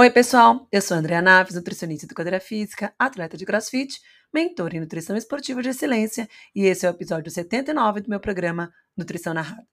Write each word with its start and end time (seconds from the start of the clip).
Oi, 0.00 0.10
pessoal. 0.10 0.68
Eu 0.70 0.80
sou 0.80 0.96
a 0.96 1.00
Andrea 1.00 1.20
Naves, 1.20 1.56
nutricionista 1.56 2.04
e 2.04 2.06
educadora 2.06 2.38
física, 2.38 2.94
atleta 2.96 3.36
de 3.36 3.44
crossfit, 3.44 4.00
mentor 4.32 4.72
em 4.72 4.78
nutrição 4.78 5.16
esportiva 5.16 5.60
de 5.60 5.70
excelência, 5.70 6.28
e 6.54 6.66
esse 6.66 6.86
é 6.86 6.88
o 6.88 6.92
episódio 6.94 7.28
79 7.32 8.02
do 8.02 8.08
meu 8.08 8.20
programa 8.20 8.72
Nutrição 8.96 9.34
Narrada. 9.34 9.66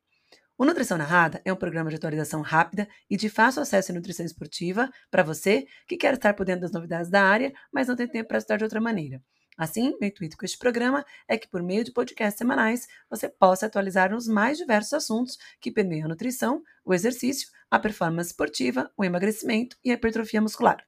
O 0.57 0.65
Nutrição 0.65 0.97
Narrada 0.97 1.39
é 1.45 1.53
um 1.53 1.55
programa 1.55 1.91
de 1.91 1.97
atualização 1.97 2.41
rápida 2.41 2.87
e 3.07 3.15
de 3.15 3.29
fácil 3.29 3.61
acesso 3.61 3.91
em 3.91 3.95
nutrição 3.95 4.25
esportiva 4.25 4.89
para 5.11 5.21
você 5.21 5.67
que 5.87 5.95
quer 5.95 6.15
estar 6.15 6.33
por 6.33 6.43
dentro 6.43 6.61
das 6.61 6.71
novidades 6.71 7.11
da 7.11 7.21
área, 7.21 7.53
mas 7.71 7.87
não 7.87 7.95
tem 7.95 8.07
tempo 8.07 8.29
para 8.29 8.39
estudar 8.39 8.57
de 8.57 8.63
outra 8.63 8.81
maneira. 8.81 9.21
Assim, 9.55 9.95
meu 10.01 10.09
intuito 10.09 10.37
com 10.37 10.45
este 10.45 10.57
programa 10.57 11.05
é 11.27 11.37
que, 11.37 11.47
por 11.47 11.61
meio 11.61 11.83
de 11.83 11.93
podcasts 11.93 12.39
semanais, 12.39 12.87
você 13.07 13.29
possa 13.29 13.67
atualizar 13.67 14.11
os 14.11 14.27
mais 14.27 14.57
diversos 14.57 14.93
assuntos 14.93 15.37
que 15.61 15.71
permeiam 15.71 16.05
a 16.05 16.09
nutrição, 16.09 16.63
o 16.83 16.95
exercício, 16.95 17.47
a 17.69 17.79
performance 17.79 18.29
esportiva, 18.29 18.91
o 18.97 19.03
emagrecimento 19.03 19.77
e 19.83 19.91
a 19.91 19.93
hipertrofia 19.93 20.41
muscular. 20.41 20.85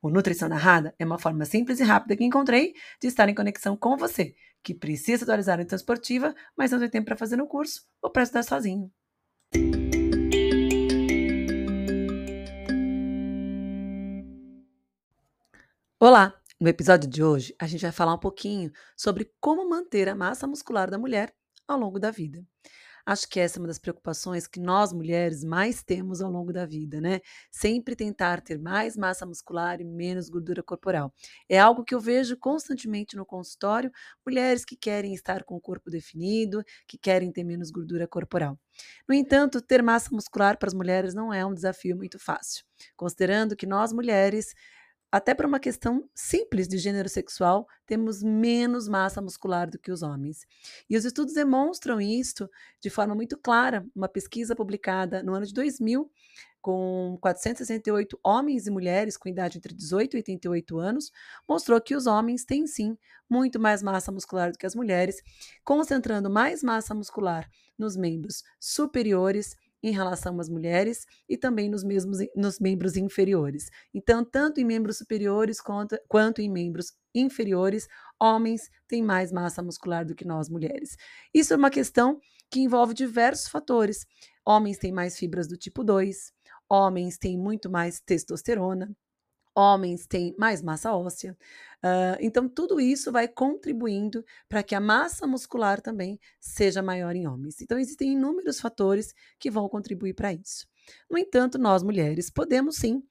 O 0.00 0.10
Nutrição 0.10 0.48
Narrada 0.48 0.94
é 0.98 1.04
uma 1.04 1.18
forma 1.18 1.44
simples 1.44 1.80
e 1.80 1.82
rápida 1.82 2.16
que 2.16 2.24
encontrei 2.24 2.74
de 3.00 3.08
estar 3.08 3.28
em 3.28 3.34
conexão 3.34 3.76
com 3.76 3.96
você, 3.96 4.34
que 4.62 4.74
precisa 4.74 5.24
atualizar 5.24 5.54
a 5.54 5.58
nutrição 5.58 5.76
esportiva, 5.76 6.34
mas 6.56 6.70
não 6.70 6.78
tem 6.78 6.90
tempo 6.90 7.06
para 7.06 7.16
fazer 7.16 7.36
no 7.36 7.46
curso 7.46 7.86
ou 8.02 8.10
para 8.10 8.22
estudar 8.22 8.42
sozinho. 8.42 8.90
Olá! 15.98 16.38
No 16.60 16.68
episódio 16.68 17.08
de 17.08 17.22
hoje, 17.22 17.54
a 17.58 17.66
gente 17.66 17.82
vai 17.82 17.92
falar 17.92 18.14
um 18.14 18.18
pouquinho 18.18 18.70
sobre 18.96 19.30
como 19.40 19.68
manter 19.68 20.08
a 20.08 20.14
massa 20.14 20.46
muscular 20.46 20.90
da 20.90 20.98
mulher 20.98 21.34
ao 21.66 21.78
longo 21.78 21.98
da 21.98 22.10
vida. 22.10 22.44
Acho 23.06 23.28
que 23.28 23.38
essa 23.38 23.58
é 23.58 23.60
uma 23.60 23.66
das 23.68 23.78
preocupações 23.78 24.46
que 24.46 24.58
nós 24.58 24.90
mulheres 24.92 25.44
mais 25.44 25.82
temos 25.82 26.22
ao 26.22 26.30
longo 26.30 26.52
da 26.54 26.64
vida, 26.64 27.00
né? 27.02 27.20
Sempre 27.50 27.94
tentar 27.94 28.40
ter 28.40 28.58
mais 28.58 28.96
massa 28.96 29.26
muscular 29.26 29.78
e 29.80 29.84
menos 29.84 30.30
gordura 30.30 30.62
corporal. 30.62 31.12
É 31.48 31.58
algo 31.58 31.84
que 31.84 31.94
eu 31.94 32.00
vejo 32.00 32.34
constantemente 32.38 33.14
no 33.14 33.26
consultório, 33.26 33.90
mulheres 34.26 34.64
que 34.64 34.74
querem 34.74 35.12
estar 35.12 35.44
com 35.44 35.54
o 35.54 35.60
corpo 35.60 35.90
definido, 35.90 36.64
que 36.88 36.96
querem 36.96 37.30
ter 37.30 37.44
menos 37.44 37.70
gordura 37.70 38.08
corporal. 38.08 38.58
No 39.06 39.14
entanto, 39.14 39.60
ter 39.60 39.82
massa 39.82 40.08
muscular 40.10 40.58
para 40.58 40.68
as 40.68 40.74
mulheres 40.74 41.14
não 41.14 41.32
é 41.32 41.44
um 41.44 41.52
desafio 41.54 41.96
muito 41.96 42.18
fácil, 42.18 42.64
considerando 42.96 43.54
que 43.54 43.66
nós 43.66 43.92
mulheres 43.92 44.54
até 45.14 45.32
por 45.32 45.46
uma 45.46 45.60
questão 45.60 46.10
simples 46.12 46.66
de 46.66 46.76
gênero 46.76 47.08
sexual, 47.08 47.68
temos 47.86 48.20
menos 48.20 48.88
massa 48.88 49.22
muscular 49.22 49.70
do 49.70 49.78
que 49.78 49.92
os 49.92 50.02
homens. 50.02 50.44
E 50.90 50.96
os 50.96 51.04
estudos 51.04 51.34
demonstram 51.34 52.00
isto 52.00 52.50
de 52.80 52.90
forma 52.90 53.14
muito 53.14 53.38
clara. 53.38 53.86
Uma 53.94 54.08
pesquisa 54.08 54.56
publicada 54.56 55.22
no 55.22 55.32
ano 55.32 55.46
de 55.46 55.54
2000, 55.54 56.10
com 56.60 57.16
468 57.20 58.18
homens 58.24 58.66
e 58.66 58.72
mulheres 58.72 59.16
com 59.16 59.28
idade 59.28 59.58
entre 59.58 59.72
18 59.72 60.14
e 60.14 60.16
88 60.16 60.78
anos, 60.80 61.12
mostrou 61.48 61.80
que 61.80 61.94
os 61.94 62.08
homens 62.08 62.44
têm 62.44 62.66
sim 62.66 62.98
muito 63.30 63.60
mais 63.60 63.84
massa 63.84 64.10
muscular 64.10 64.50
do 64.50 64.58
que 64.58 64.66
as 64.66 64.74
mulheres, 64.74 65.22
concentrando 65.62 66.28
mais 66.28 66.60
massa 66.60 66.92
muscular 66.92 67.48
nos 67.78 67.96
membros 67.96 68.42
superiores 68.58 69.54
em 69.84 69.92
relação 69.92 70.40
às 70.40 70.48
mulheres 70.48 71.04
e 71.28 71.36
também 71.36 71.68
nos 71.68 71.84
mesmos 71.84 72.18
nos 72.34 72.58
membros 72.58 72.96
inferiores. 72.96 73.68
Então, 73.92 74.24
tanto 74.24 74.58
em 74.58 74.64
membros 74.64 74.96
superiores 74.96 75.60
quanto, 75.60 75.98
quanto 76.08 76.40
em 76.40 76.50
membros 76.50 76.94
inferiores, 77.14 77.86
homens 78.18 78.70
têm 78.88 79.02
mais 79.02 79.30
massa 79.30 79.62
muscular 79.62 80.06
do 80.06 80.14
que 80.14 80.24
nós 80.24 80.48
mulheres. 80.48 80.96
Isso 81.34 81.52
é 81.52 81.56
uma 81.56 81.68
questão 81.68 82.18
que 82.50 82.60
envolve 82.60 82.94
diversos 82.94 83.46
fatores. 83.48 84.06
Homens 84.46 84.78
têm 84.78 84.90
mais 84.90 85.18
fibras 85.18 85.46
do 85.46 85.56
tipo 85.58 85.84
2, 85.84 86.32
homens 86.66 87.18
têm 87.18 87.36
muito 87.36 87.68
mais 87.68 88.00
testosterona, 88.00 88.90
homens 89.54 90.06
têm 90.06 90.34
mais 90.38 90.62
massa 90.62 90.94
óssea. 90.94 91.36
Uh, 91.82 92.16
então, 92.18 92.48
tudo 92.48 92.80
isso 92.80 93.12
vai 93.12 93.28
contribuindo 93.28 94.24
para 94.48 94.62
que 94.62 94.74
a 94.74 94.80
massa 94.80 95.26
muscular 95.26 95.80
também 95.80 96.18
seja 96.40 96.82
maior 96.82 97.14
em 97.14 97.28
homens. 97.28 97.60
Então, 97.60 97.78
existem 97.78 98.12
inúmeros 98.12 98.60
fatores 98.60 99.14
que 99.38 99.50
vão 99.50 99.68
contribuir 99.68 100.14
para 100.14 100.32
isso. 100.32 100.66
No 101.10 101.18
entanto, 101.18 101.58
nós 101.58 101.82
mulheres 101.82 102.30
podemos 102.30 102.76
sim 102.76 103.02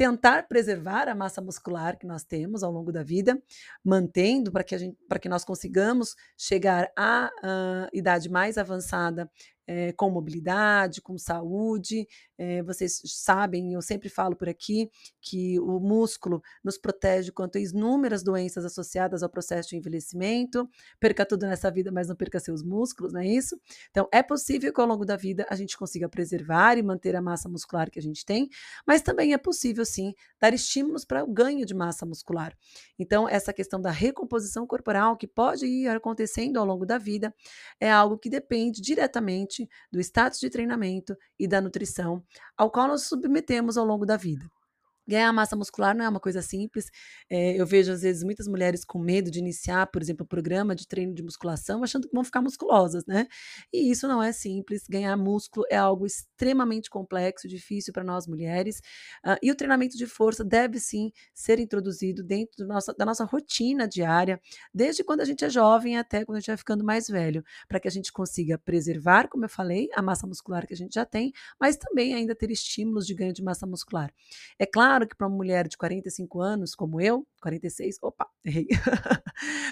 tentar 0.00 0.48
preservar 0.48 1.10
a 1.10 1.14
massa 1.14 1.42
muscular 1.42 1.98
que 1.98 2.06
nós 2.06 2.24
temos 2.24 2.62
ao 2.62 2.72
longo 2.72 2.90
da 2.90 3.02
vida, 3.02 3.38
mantendo 3.84 4.50
para 4.50 4.64
que, 4.64 4.74
a 4.74 4.78
gente, 4.78 4.96
que 5.20 5.28
nós 5.28 5.44
consigamos 5.44 6.16
chegar 6.38 6.90
à 6.96 7.30
uh, 7.44 7.88
idade 7.92 8.30
mais 8.30 8.56
avançada 8.56 9.30
é, 9.70 9.92
com 9.92 10.10
mobilidade, 10.10 11.00
com 11.00 11.16
saúde. 11.16 12.08
É, 12.36 12.60
vocês 12.64 13.00
sabem, 13.04 13.72
eu 13.72 13.80
sempre 13.80 14.08
falo 14.08 14.34
por 14.34 14.48
aqui, 14.48 14.90
que 15.20 15.60
o 15.60 15.78
músculo 15.78 16.42
nos 16.64 16.76
protege 16.76 17.30
contra 17.30 17.60
inúmeras 17.60 18.24
doenças 18.24 18.64
associadas 18.64 19.22
ao 19.22 19.28
processo 19.28 19.68
de 19.68 19.76
envelhecimento. 19.76 20.68
Perca 20.98 21.24
tudo 21.24 21.46
nessa 21.46 21.70
vida, 21.70 21.92
mas 21.92 22.08
não 22.08 22.16
perca 22.16 22.40
seus 22.40 22.64
músculos, 22.64 23.12
não 23.12 23.20
é 23.20 23.28
isso? 23.28 23.60
Então, 23.90 24.08
é 24.12 24.24
possível 24.24 24.72
que 24.72 24.80
ao 24.80 24.88
longo 24.88 25.04
da 25.04 25.14
vida 25.16 25.46
a 25.48 25.54
gente 25.54 25.78
consiga 25.78 26.08
preservar 26.08 26.76
e 26.76 26.82
manter 26.82 27.14
a 27.14 27.22
massa 27.22 27.48
muscular 27.48 27.92
que 27.92 27.98
a 28.00 28.02
gente 28.02 28.24
tem, 28.24 28.48
mas 28.84 29.02
também 29.02 29.34
é 29.34 29.38
possível, 29.38 29.84
sim, 29.84 30.14
dar 30.40 30.52
estímulos 30.52 31.04
para 31.04 31.22
o 31.22 31.32
ganho 31.32 31.64
de 31.64 31.74
massa 31.74 32.04
muscular. 32.04 32.56
Então, 32.98 33.28
essa 33.28 33.52
questão 33.52 33.80
da 33.80 33.92
recomposição 33.92 34.66
corporal, 34.66 35.16
que 35.16 35.28
pode 35.28 35.64
ir 35.64 35.86
acontecendo 35.88 36.58
ao 36.58 36.66
longo 36.66 36.84
da 36.84 36.98
vida, 36.98 37.32
é 37.78 37.88
algo 37.88 38.18
que 38.18 38.28
depende 38.28 38.80
diretamente 38.80 39.59
do 39.90 40.00
status 40.00 40.38
de 40.38 40.50
treinamento 40.50 41.16
e 41.38 41.48
da 41.48 41.60
nutrição 41.60 42.22
ao 42.56 42.70
qual 42.70 42.88
nós 42.88 43.02
submetemos 43.04 43.76
ao 43.76 43.84
longo 43.84 44.06
da 44.06 44.16
vida. 44.16 44.46
Ganhar 45.10 45.32
massa 45.32 45.56
muscular 45.56 45.92
não 45.92 46.04
é 46.04 46.08
uma 46.08 46.20
coisa 46.20 46.40
simples. 46.40 46.86
É, 47.28 47.60
eu 47.60 47.66
vejo, 47.66 47.90
às 47.92 48.02
vezes, 48.02 48.22
muitas 48.22 48.46
mulheres 48.46 48.84
com 48.84 49.00
medo 49.00 49.28
de 49.28 49.40
iniciar, 49.40 49.88
por 49.88 50.00
exemplo, 50.00 50.22
um 50.22 50.28
programa 50.28 50.72
de 50.72 50.86
treino 50.86 51.12
de 51.12 51.20
musculação, 51.20 51.82
achando 51.82 52.06
que 52.06 52.14
vão 52.14 52.22
ficar 52.22 52.40
musculosas, 52.40 53.04
né? 53.06 53.26
E 53.72 53.90
isso 53.90 54.06
não 54.06 54.22
é 54.22 54.30
simples. 54.30 54.84
Ganhar 54.88 55.16
músculo 55.16 55.66
é 55.68 55.76
algo 55.76 56.06
extremamente 56.06 56.88
complexo, 56.88 57.48
difícil 57.48 57.92
para 57.92 58.04
nós 58.04 58.28
mulheres. 58.28 58.78
Uh, 59.26 59.36
e 59.42 59.50
o 59.50 59.56
treinamento 59.56 59.96
de 59.96 60.06
força 60.06 60.44
deve 60.44 60.78
sim 60.78 61.10
ser 61.34 61.58
introduzido 61.58 62.22
dentro 62.22 62.64
da 62.96 63.04
nossa 63.04 63.24
rotina 63.24 63.88
diária, 63.88 64.40
desde 64.72 65.02
quando 65.02 65.22
a 65.22 65.24
gente 65.24 65.44
é 65.44 65.50
jovem 65.50 65.98
até 65.98 66.24
quando 66.24 66.36
a 66.36 66.40
gente 66.40 66.48
vai 66.48 66.56
ficando 66.56 66.84
mais 66.84 67.08
velho, 67.08 67.42
para 67.66 67.80
que 67.80 67.88
a 67.88 67.90
gente 67.90 68.12
consiga 68.12 68.56
preservar, 68.58 69.28
como 69.28 69.44
eu 69.44 69.48
falei, 69.48 69.88
a 69.92 70.00
massa 70.00 70.24
muscular 70.24 70.68
que 70.68 70.74
a 70.74 70.76
gente 70.76 70.94
já 70.94 71.04
tem, 71.04 71.32
mas 71.60 71.76
também 71.76 72.14
ainda 72.14 72.32
ter 72.32 72.50
estímulos 72.52 73.06
de 73.08 73.14
ganho 73.14 73.32
de 73.32 73.42
massa 73.42 73.66
muscular. 73.66 74.12
É 74.56 74.66
claro 74.66 74.99
claro 75.00 75.08
que 75.08 75.16
para 75.16 75.26
uma 75.26 75.36
mulher 75.36 75.68
de 75.68 75.76
45 75.76 76.40
anos 76.40 76.74
como 76.74 77.00
eu, 77.00 77.26
46, 77.40 77.96
opa, 78.02 78.26
errei. 78.44 78.66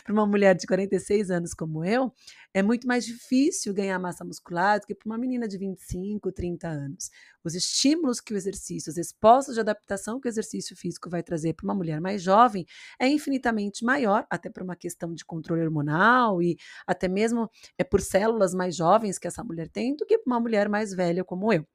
para 0.05 0.12
uma 0.12 0.27
mulher 0.27 0.55
de 0.55 0.66
46 0.66 1.31
anos 1.31 1.53
como 1.53 1.84
eu, 1.84 2.12
é 2.55 2.62
muito 2.62 2.87
mais 2.87 3.05
difícil 3.05 3.75
ganhar 3.75 3.99
massa 3.99 4.25
muscular 4.25 4.81
do 4.81 4.87
que 4.87 4.94
para 4.94 5.06
uma 5.06 5.19
menina 5.19 5.47
de 5.47 5.59
25, 5.59 6.33
30 6.33 6.69
anos. 6.69 7.11
Os 7.44 7.55
estímulos 7.55 8.21
que 8.21 8.33
o 8.33 8.37
exercício, 8.37 8.91
as 8.91 8.97
respostas 8.97 9.55
de 9.55 9.61
adaptação 9.61 10.21
que 10.21 10.28
o 10.28 10.31
exercício 10.31 10.77
físico 10.77 11.11
vai 11.11 11.22
trazer 11.22 11.55
para 11.55 11.65
uma 11.65 11.75
mulher 11.75 12.00
mais 12.00 12.22
jovem 12.22 12.65
é 12.99 13.09
infinitamente 13.09 13.84
maior, 13.84 14.27
até 14.31 14.49
por 14.50 14.62
uma 14.62 14.77
questão 14.77 15.12
de 15.15 15.25
controle 15.25 15.62
hormonal 15.62 16.43
e 16.43 16.56
até 16.87 17.09
mesmo 17.09 17.50
é 17.77 17.84
por 17.84 18.00
células 18.00 18.55
mais 18.55 18.75
jovens 18.77 19.19
que 19.19 19.27
essa 19.27 19.44
mulher 19.44 19.69
tem 19.69 19.94
do 19.94 20.06
que 20.06 20.19
para 20.19 20.33
uma 20.33 20.41
mulher 20.41 20.69
mais 20.69 20.93
velha 20.94 21.25
como 21.25 21.53
eu. 21.53 21.67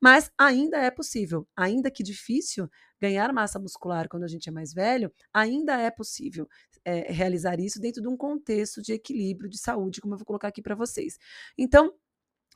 Mas 0.00 0.30
ainda 0.38 0.78
é 0.78 0.90
possível, 0.90 1.46
ainda 1.56 1.90
que 1.90 2.02
difícil, 2.02 2.68
ganhar 3.02 3.32
massa 3.32 3.58
muscular 3.58 4.08
quando 4.08 4.22
a 4.22 4.28
gente 4.28 4.48
é 4.48 4.52
mais 4.52 4.72
velho, 4.72 5.12
ainda 5.34 5.76
é 5.80 5.90
possível 5.90 6.48
é, 6.84 7.12
realizar 7.12 7.58
isso 7.58 7.80
dentro 7.80 8.00
de 8.00 8.08
um 8.08 8.16
contexto 8.16 8.80
de 8.80 8.92
equilíbrio 8.92 9.50
de 9.50 9.58
saúde, 9.58 10.00
como 10.00 10.14
eu 10.14 10.18
vou 10.18 10.24
colocar 10.24 10.46
aqui 10.46 10.62
para 10.62 10.76
vocês. 10.76 11.18
Então, 11.58 11.92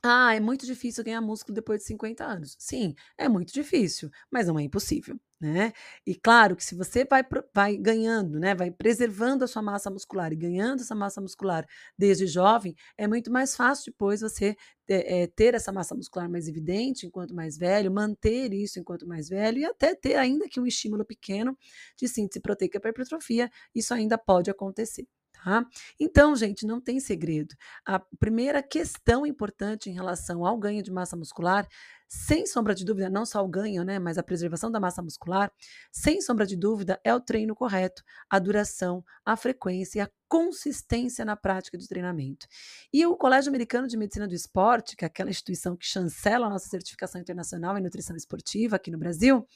ah, 0.03 0.33
é 0.35 0.39
muito 0.39 0.65
difícil 0.65 1.03
ganhar 1.03 1.21
músculo 1.21 1.55
depois 1.55 1.79
de 1.81 1.85
50 1.87 2.23
anos. 2.23 2.55
Sim, 2.59 2.93
é 3.17 3.27
muito 3.27 3.51
difícil, 3.53 4.09
mas 4.31 4.47
não 4.47 4.59
é 4.59 4.63
impossível, 4.63 5.19
né? 5.41 5.73
E 6.05 6.15
claro 6.15 6.55
que 6.55 6.63
se 6.63 6.75
você 6.75 7.03
vai, 7.05 7.23
vai 7.53 7.77
ganhando, 7.77 8.39
né, 8.39 8.53
vai 8.55 8.69
preservando 8.71 9.43
a 9.43 9.47
sua 9.47 9.61
massa 9.61 9.89
muscular 9.89 10.31
e 10.31 10.35
ganhando 10.35 10.81
essa 10.81 10.95
massa 10.95 11.19
muscular 11.19 11.65
desde 11.97 12.27
jovem, 12.27 12.75
é 12.97 13.07
muito 13.07 13.31
mais 13.31 13.55
fácil 13.55 13.91
depois 13.91 14.21
você 14.21 14.55
é, 14.87 15.27
ter 15.27 15.53
essa 15.55 15.71
massa 15.71 15.95
muscular 15.95 16.29
mais 16.29 16.47
evidente 16.47 17.05
enquanto 17.05 17.33
mais 17.35 17.57
velho, 17.57 17.91
manter 17.91 18.53
isso 18.53 18.79
enquanto 18.79 19.07
mais 19.07 19.29
velho 19.29 19.59
e 19.59 19.65
até 19.65 19.95
ter 19.95 20.15
ainda 20.15 20.47
que 20.47 20.59
um 20.59 20.65
estímulo 20.67 21.03
pequeno 21.05 21.57
de 21.97 22.07
síntese 22.07 22.39
proteica 22.39 22.79
para 22.79 22.91
hipertrofia, 22.91 23.49
isso 23.75 23.93
ainda 23.93 24.17
pode 24.17 24.49
acontecer. 24.49 25.07
Tá? 25.43 25.65
Então, 25.99 26.35
gente, 26.35 26.65
não 26.65 26.81
tem 26.81 26.99
segredo. 26.99 27.55
A 27.85 27.99
primeira 28.19 28.61
questão 28.61 29.25
importante 29.25 29.89
em 29.89 29.93
relação 29.93 30.45
ao 30.45 30.57
ganho 30.57 30.83
de 30.83 30.91
massa 30.91 31.15
muscular 31.15 31.67
sem 32.07 32.45
sombra 32.45 32.73
de 32.73 32.85
dúvida, 32.85 33.09
não 33.09 33.25
só 33.25 33.43
o 33.43 33.47
ganho, 33.47 33.83
né, 33.83 33.99
mas 33.99 34.17
a 34.17 34.23
preservação 34.23 34.71
da 34.71 34.79
massa 34.79 35.01
muscular, 35.01 35.51
sem 35.91 36.21
sombra 36.21 36.45
de 36.45 36.55
dúvida, 36.55 36.99
é 37.03 37.13
o 37.13 37.19
treino 37.19 37.55
correto, 37.55 38.03
a 38.29 38.39
duração, 38.39 39.03
a 39.25 39.35
frequência 39.35 39.99
e 39.99 40.01
a 40.01 40.09
consistência 40.27 41.23
na 41.23 41.35
prática 41.35 41.77
de 41.77 41.87
treinamento. 41.87 42.47
E 42.93 43.05
o 43.05 43.15
Colégio 43.15 43.49
Americano 43.49 43.87
de 43.87 43.97
Medicina 43.97 44.27
do 44.27 44.35
Esporte, 44.35 44.95
que 44.95 45.05
é 45.05 45.07
aquela 45.07 45.29
instituição 45.29 45.75
que 45.75 45.85
chancela 45.85 46.47
a 46.47 46.49
nossa 46.49 46.67
certificação 46.67 47.19
internacional 47.19 47.77
em 47.77 47.81
nutrição 47.81 48.15
esportiva 48.15 48.75
aqui 48.75 48.91
no 48.91 48.97
Brasil, 48.97 49.47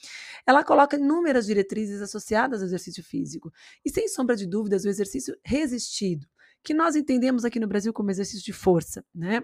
ela 0.45 0.63
coloca 0.63 0.97
inúmeras 0.97 1.45
diretrizes 1.45 2.01
associadas 2.01 2.61
ao 2.61 2.67
exercício 2.67 3.03
físico. 3.03 3.51
E 3.85 3.89
sem 3.89 4.07
sombra 4.07 4.35
de 4.35 4.45
dúvidas, 4.45 4.85
o 4.85 4.89
exercício 4.89 5.37
resistido, 5.43 6.27
que 6.63 6.73
nós 6.73 6.95
entendemos 6.95 7.43
aqui 7.43 7.59
no 7.59 7.67
Brasil 7.67 7.93
como 7.93 8.11
exercício 8.11 8.45
de 8.45 8.53
força, 8.53 9.03
né? 9.13 9.43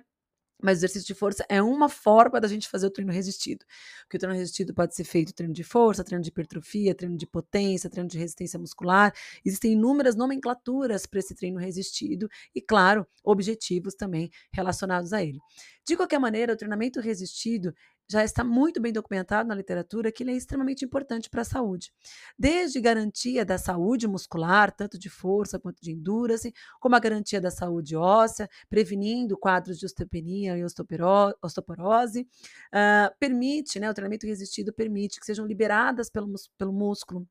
Mas 0.62 0.78
o 0.78 0.80
exercício 0.80 1.08
de 1.08 1.14
força 1.14 1.46
é 1.48 1.62
uma 1.62 1.88
forma 1.88 2.40
da 2.42 2.48
gente 2.48 2.68
fazer 2.68 2.88
o 2.88 2.92
treino 2.92 3.12
resistido. 3.12 3.66
Porque 4.04 4.18
o 4.18 4.20
treino 4.20 4.38
resistido 4.38 4.74
pode 4.74 4.96
ser 4.96 5.04
feito 5.04 5.34
treino 5.34 5.54
de 5.54 5.64
força, 5.64 6.04
treino 6.04 6.24
de 6.24 6.30
hipertrofia, 6.30 6.96
treino 6.96 7.18
de 7.18 7.28
potência, 7.28 7.90
treino 7.90 8.10
de 8.10 8.18
resistência 8.18 8.60
muscular. 8.60 9.14
Existem 9.46 9.74
inúmeras 9.74 10.16
nomenclaturas 10.16 11.06
para 11.06 11.20
esse 11.20 11.36
treino 11.36 11.60
resistido 11.60 12.28
e, 12.56 12.62
claro, 12.62 13.06
objetivos 13.24 13.94
também 13.94 14.30
relacionados 14.52 15.14
a 15.14 15.24
ele. 15.24 15.40
De 15.86 15.96
qualquer 15.96 16.20
maneira, 16.20 16.54
o 16.54 16.58
treinamento 16.58 17.00
resistido 17.00 17.74
já 18.10 18.24
está 18.24 18.44
muito 18.44 18.82
bem 18.82 18.94
documentado 18.94 19.50
na 19.50 19.56
literatura 19.56 20.12
que 20.12 20.24
ele 20.24 20.32
é 20.32 20.36
extremamente 20.36 20.86
importante 20.86 21.30
para 21.30 21.42
a 21.42 21.46
saúde. 21.46 21.92
Desde 22.38 22.80
garantia 22.80 23.44
da 23.44 23.58
saúde 23.58 24.08
muscular, 24.08 24.72
tanto 24.72 24.98
de 24.98 25.10
força 25.10 25.60
quanto 25.60 25.82
de 25.82 25.92
endurance, 25.92 26.54
como 26.80 26.96
a 26.96 27.00
garantia 27.00 27.42
da 27.42 27.52
saúde 27.52 27.96
óssea, 27.96 28.50
prevenindo 28.70 29.38
quadros 29.38 29.78
de 29.78 29.86
osteopenia 29.86 30.58
e 30.58 30.64
osteoporose, 30.64 32.22
uh, 32.22 33.16
permite, 33.20 33.80
né, 33.80 33.90
o 33.90 33.94
treinamento 33.94 34.26
resistido 34.26 34.74
permite 34.74 35.20
que 35.20 35.26
sejam 35.26 35.46
liberadas 35.46 36.10
pelo, 36.10 36.34
pelo 36.58 36.72
músculo 36.72 37.28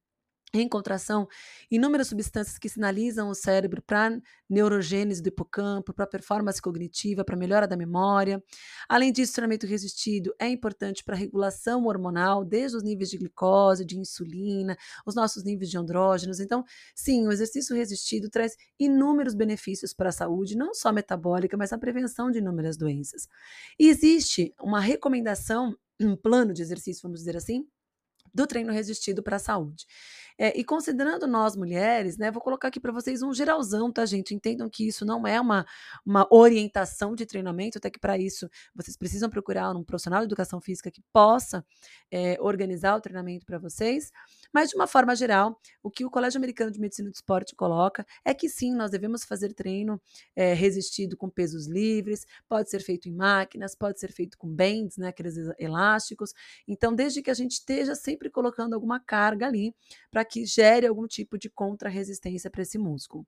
em 0.61 0.69
contração, 0.69 1.27
inúmeras 1.71 2.09
substâncias 2.09 2.59
que 2.59 2.69
sinalizam 2.69 3.29
o 3.29 3.35
cérebro 3.35 3.83
para 3.83 4.19
neurogênese 4.49 5.23
do 5.23 5.29
hipocampo, 5.29 5.93
para 5.93 6.07
performance 6.07 6.61
cognitiva, 6.61 7.25
para 7.25 7.37
melhora 7.37 7.67
da 7.67 7.77
memória. 7.77 8.43
Além 8.89 9.13
disso, 9.13 9.33
o 9.33 9.35
treinamento 9.35 9.67
resistido 9.67 10.35
é 10.39 10.49
importante 10.49 11.03
para 11.05 11.17
regulação 11.17 11.87
hormonal, 11.87 12.45
desde 12.45 12.77
os 12.77 12.83
níveis 12.83 13.11
de 13.11 13.19
glicose, 13.19 13.85
de 13.85 13.99
insulina, 13.99 14.77
os 15.05 15.15
nossos 15.15 15.45
níveis 15.45 15.71
de 15.71 15.79
andrógenos. 15.79 16.41
Então, 16.41 16.65
sim, 16.95 17.27
o 17.27 17.33
exercício 17.33 17.75
resistido 17.75 18.31
traz 18.31 18.55
inúmeros 18.79 19.35
benefícios 19.35 19.93
para 19.93 20.11
a 20.11 20.13
saúde, 20.13 20.57
não 20.57 20.75
só 20.75 20.93
metabólica, 20.93 21.57
mas 21.57 21.73
a 21.73 21.79
prevenção 21.79 22.31
de 22.31 22.39
inúmeras 22.39 22.77
doenças. 22.77 23.29
E 23.79 23.89
existe 23.89 24.55
uma 24.61 24.81
recomendação, 24.81 25.77
um 26.01 26.17
plano 26.17 26.53
de 26.53 26.63
exercício, 26.63 27.03
vamos 27.03 27.21
dizer 27.21 27.37
assim, 27.37 27.67
do 28.37 28.47
treino 28.47 28.71
resistido 28.71 29.23
para 29.23 29.37
a 29.37 29.39
saúde. 29.39 29.87
É, 30.39 30.59
e 30.59 30.63
considerando 30.63 31.27
nós 31.27 31.57
mulheres, 31.57 32.19
né, 32.19 32.31
vou 32.31 32.43
colocar 32.43 32.69
aqui 32.69 32.79
para 32.79 32.93
vocês 32.93 33.23
um 33.23 33.33
geralzão, 33.33 33.91
tá, 33.91 34.05
gente? 34.05 34.35
Entendam 34.35 34.69
que 34.69 34.87
isso 34.87 35.03
não 35.07 35.27
é 35.27 35.41
uma, 35.41 35.65
uma 36.05 36.27
orientação 36.31 37.15
de 37.15 37.25
treinamento, 37.25 37.79
até 37.79 37.89
que 37.89 37.99
para 37.99 38.19
isso 38.19 38.47
vocês 38.75 38.99
precisam 38.99 39.31
procurar 39.31 39.75
um 39.75 39.83
profissional 39.83 40.21
de 40.21 40.27
educação 40.27 40.61
física 40.61 40.91
que 40.91 41.03
possa 41.11 41.65
é, 42.11 42.37
organizar 42.39 42.97
o 42.97 43.01
treinamento 43.01 43.47
para 43.47 43.59
vocês. 43.59 44.13
Mas, 44.53 44.69
de 44.69 44.77
uma 44.77 44.87
forma 44.87 45.17
geral, 45.17 45.59
o 45.83 45.91
que 45.91 46.05
o 46.05 46.11
Colégio 46.11 46.37
Americano 46.37 46.71
de 46.71 46.79
Medicina 46.79 47.09
do 47.09 47.15
Esporte 47.15 47.57
coloca 47.57 48.07
é 48.23 48.35
que 48.35 48.49
sim, 48.51 48.75
nós 48.75 48.91
devemos 48.91 49.25
fazer 49.25 49.55
treino 49.55 50.01
é, 50.35 50.53
resistido 50.53 51.17
com 51.17 51.31
pesos 51.31 51.67
livres, 51.67 52.27
pode 52.47 52.69
ser 52.69 52.81
feito 52.81 53.09
em 53.09 53.13
máquinas, 53.13 53.75
pode 53.75 53.99
ser 53.99 54.13
feito 54.13 54.37
com 54.37 54.49
bands, 54.49 54.99
né, 54.99 55.09
aqueles 55.09 55.37
elásticos. 55.59 56.35
Então, 56.69 56.95
desde 56.95 57.23
que 57.23 57.31
a 57.31 57.35
gente 57.35 57.53
esteja 57.53 57.95
sempre 57.95 58.26
colocando 58.31 58.75
alguma 58.75 59.01
carga 59.01 59.47
ali 59.47 59.75
para 60.11 60.25
que 60.25 60.45
gere 60.45 60.87
algum 60.87 61.07
tipo 61.07 61.39
de 61.39 61.51
contra-resistência 61.51 62.51
para 62.51 62.63
esse 62.63 62.79
músculo. 62.79 63.27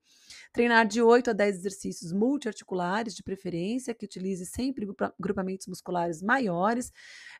Treinar 0.52 0.86
de 0.86 1.02
8 1.02 1.30
a 1.30 1.32
10 1.32 1.56
exercícios 1.56 2.12
multiarticulares, 2.12 3.14
de 3.14 3.22
preferência, 3.22 3.94
que 3.94 4.04
utilize 4.04 4.44
sempre 4.46 4.86
grupamentos 5.18 5.66
musculares 5.66 6.22
maiores, 6.22 6.92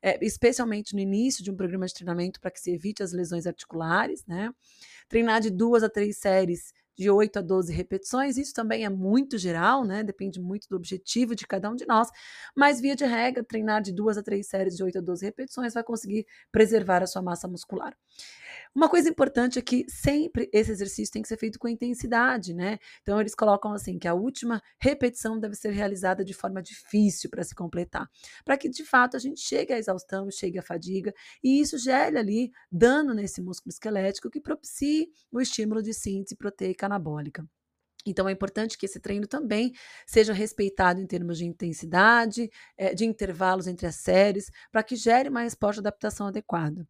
é, 0.03 0.25
especialmente 0.25 0.95
no 0.95 1.01
início 1.01 1.43
de 1.43 1.51
um 1.51 1.57
programa 1.57 1.87
de 1.87 1.95
treinamento 1.95 2.41
para 2.41 2.51
que 2.51 2.61
se 2.61 2.71
evite 2.71 3.03
as 3.03 3.13
lesões 3.13 3.47
articulares, 3.47 4.25
né? 4.27 4.51
Treinar 5.09 5.41
de 5.41 5.51
duas 5.51 5.83
a 5.83 5.89
três 5.89 6.19
séries 6.19 6.73
de 6.99 7.11
8 7.11 7.39
a 7.39 7.43
12 7.43 7.73
repetições. 7.73 8.37
Isso 8.37 8.53
também 8.53 8.85
é 8.85 8.91
muito 8.91 9.39
geral, 9.39 9.85
né? 9.85 10.03
Depende 10.03 10.41
muito 10.41 10.69
do 10.69 10.77
objetivo 10.77 11.35
de 11.35 11.47
cada 11.47 11.71
um 11.71 11.77
de 11.77 11.87
nós. 11.87 12.09
Mas, 12.57 12.81
via 12.81 12.97
de 12.97 13.05
regra, 13.05 13.45
treinar 13.45 13.83
de 13.83 13.93
duas 13.93 14.19
a 14.19 14.23
três 14.23 14.49
séries 14.49 14.77
de 14.77 14.83
8 14.83 14.99
a 14.99 15.01
12 15.01 15.25
repetições 15.25 15.75
vai 15.75 15.85
conseguir 15.85 16.27
preservar 16.51 17.03
a 17.03 17.07
sua 17.07 17.23
massa 17.23 17.47
muscular. 17.49 17.97
Uma 18.75 18.89
coisa 18.89 19.09
importante 19.09 19.59
é 19.59 19.63
que 19.63 19.85
sempre 19.89 20.49
esse 20.53 20.71
exercício 20.71 21.13
tem 21.13 21.23
que 21.23 21.29
ser 21.29 21.37
feito 21.37 21.59
com 21.59 21.69
intensidade, 21.69 22.55
né? 22.55 22.79
Então 23.03 23.21
eles 23.21 23.35
colocam 23.35 23.73
assim 23.73 23.99
que 23.99 24.09
a 24.09 24.15
última 24.15 24.63
repetição 24.81 25.39
deve 25.39 25.55
ser 25.55 25.71
realizada 25.71 26.25
de 26.25 26.35
forma 26.35 26.63
difícil 26.63 27.31
para 27.31 27.45
se 27.45 27.55
completar, 27.55 28.09
para 28.45 28.57
que 28.57 28.69
de 28.69 28.85
fato 28.85 29.17
a 29.17 29.21
gente 29.21 29.41
chegue 29.41 29.73
à 29.73 29.79
exaustão, 29.79 30.31
chegue 30.31 30.59
à 30.59 30.63
fadiga 30.63 31.13
e 31.43 31.61
isso 31.61 31.79
gere 31.79 32.19
ali 32.19 32.51
dano 32.71 33.15
nesse 33.15 33.41
músculo 33.43 33.71
esquelético 33.73 34.31
que 34.31 34.41
propicie 34.41 35.09
o 35.33 35.41
estímulo 35.41 35.83
de 35.83 35.93
síntese 35.93 36.37
proteica 36.37 36.87
anabólica. 36.87 37.47
Então 38.07 38.29
é 38.29 38.33
importante 38.33 38.79
que 38.79 38.87
esse 38.87 39.01
treino 39.01 39.27
também 39.27 39.73
seja 40.07 40.33
respeitado 40.33 41.01
em 41.01 41.07
termos 41.07 41.39
de 41.39 41.45
intensidade, 41.47 42.51
eh, 42.77 42.95
de 42.95 43.05
intervalos 43.05 43.67
entre 43.67 43.87
as 43.87 43.97
séries, 43.97 44.51
para 44.73 44.83
que 44.83 44.97
gere 44.97 45.29
uma 45.29 45.43
resposta 45.43 45.83
de 45.83 45.89
adaptação 45.89 46.29
adequada. 46.29 46.87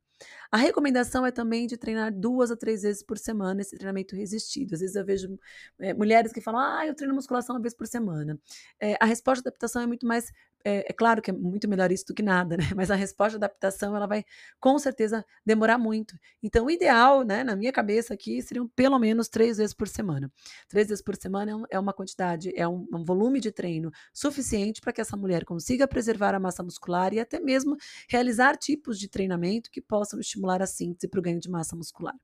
A 0.50 0.56
recomendação 0.56 1.26
é 1.26 1.30
também 1.30 1.66
de 1.66 1.76
treinar 1.76 2.12
duas 2.12 2.50
a 2.50 2.56
três 2.56 2.82
vezes 2.82 3.02
por 3.02 3.18
semana 3.18 3.60
esse 3.60 3.76
treinamento 3.76 4.16
resistido. 4.16 4.74
Às 4.74 4.80
vezes 4.80 4.96
eu 4.96 5.04
vejo 5.04 5.38
é, 5.78 5.92
mulheres 5.92 6.32
que 6.32 6.40
falam, 6.40 6.60
ah, 6.60 6.86
eu 6.86 6.94
treino 6.94 7.14
musculação 7.14 7.56
uma 7.56 7.62
vez 7.62 7.74
por 7.74 7.86
semana. 7.86 8.38
É, 8.80 8.96
a 9.00 9.04
resposta 9.04 9.42
de 9.42 9.48
adaptação 9.48 9.82
é 9.82 9.86
muito 9.86 10.06
mais 10.06 10.32
é, 10.64 10.90
é, 10.90 10.92
claro 10.92 11.22
que 11.22 11.30
é 11.30 11.32
muito 11.32 11.68
melhor 11.68 11.90
isso 11.92 12.06
do 12.06 12.14
que 12.14 12.22
nada, 12.22 12.56
né? 12.56 12.64
Mas 12.76 12.90
a 12.90 12.94
resposta 12.94 13.38
de 13.38 13.44
adaptação 13.44 13.96
ela 13.96 14.06
vai 14.06 14.24
com 14.60 14.78
certeza 14.78 15.24
demorar 15.44 15.78
muito. 15.78 16.18
Então, 16.42 16.66
o 16.66 16.70
ideal, 16.70 17.22
né, 17.22 17.44
na 17.44 17.54
minha 17.54 17.72
cabeça 17.72 18.14
aqui, 18.14 18.42
seriam 18.42 18.68
pelo 18.68 18.98
menos 18.98 19.28
três 19.28 19.58
vezes 19.58 19.74
por 19.74 19.88
semana. 19.88 20.30
Três 20.68 20.88
vezes 20.88 21.02
por 21.02 21.16
semana 21.16 21.52
é, 21.70 21.76
é 21.76 21.78
uma 21.78 21.92
quantidade, 21.92 22.52
é 22.56 22.66
um, 22.66 22.86
um 22.92 23.04
volume 23.04 23.40
de 23.40 23.52
treino 23.52 23.90
suficiente 24.12 24.80
para 24.80 24.92
que 24.92 25.00
essa 25.00 25.16
mulher 25.16 25.44
consiga 25.44 25.86
preservar 25.86 26.34
a 26.34 26.40
massa 26.40 26.62
muscular 26.62 27.12
e 27.14 27.20
até 27.20 27.40
mesmo 27.40 27.76
realizar 28.08 28.56
tipos 28.56 28.98
de 28.98 29.08
treinamento 29.08 29.70
que 29.70 29.80
possam 29.80 30.18
estimular 30.20 30.38
a 30.62 30.67
síntese 30.67 31.08
para 31.08 31.20
o 31.20 31.23
ganho 31.23 31.40
de 31.40 31.50
massa 31.50 31.76
muscular. 31.76 32.14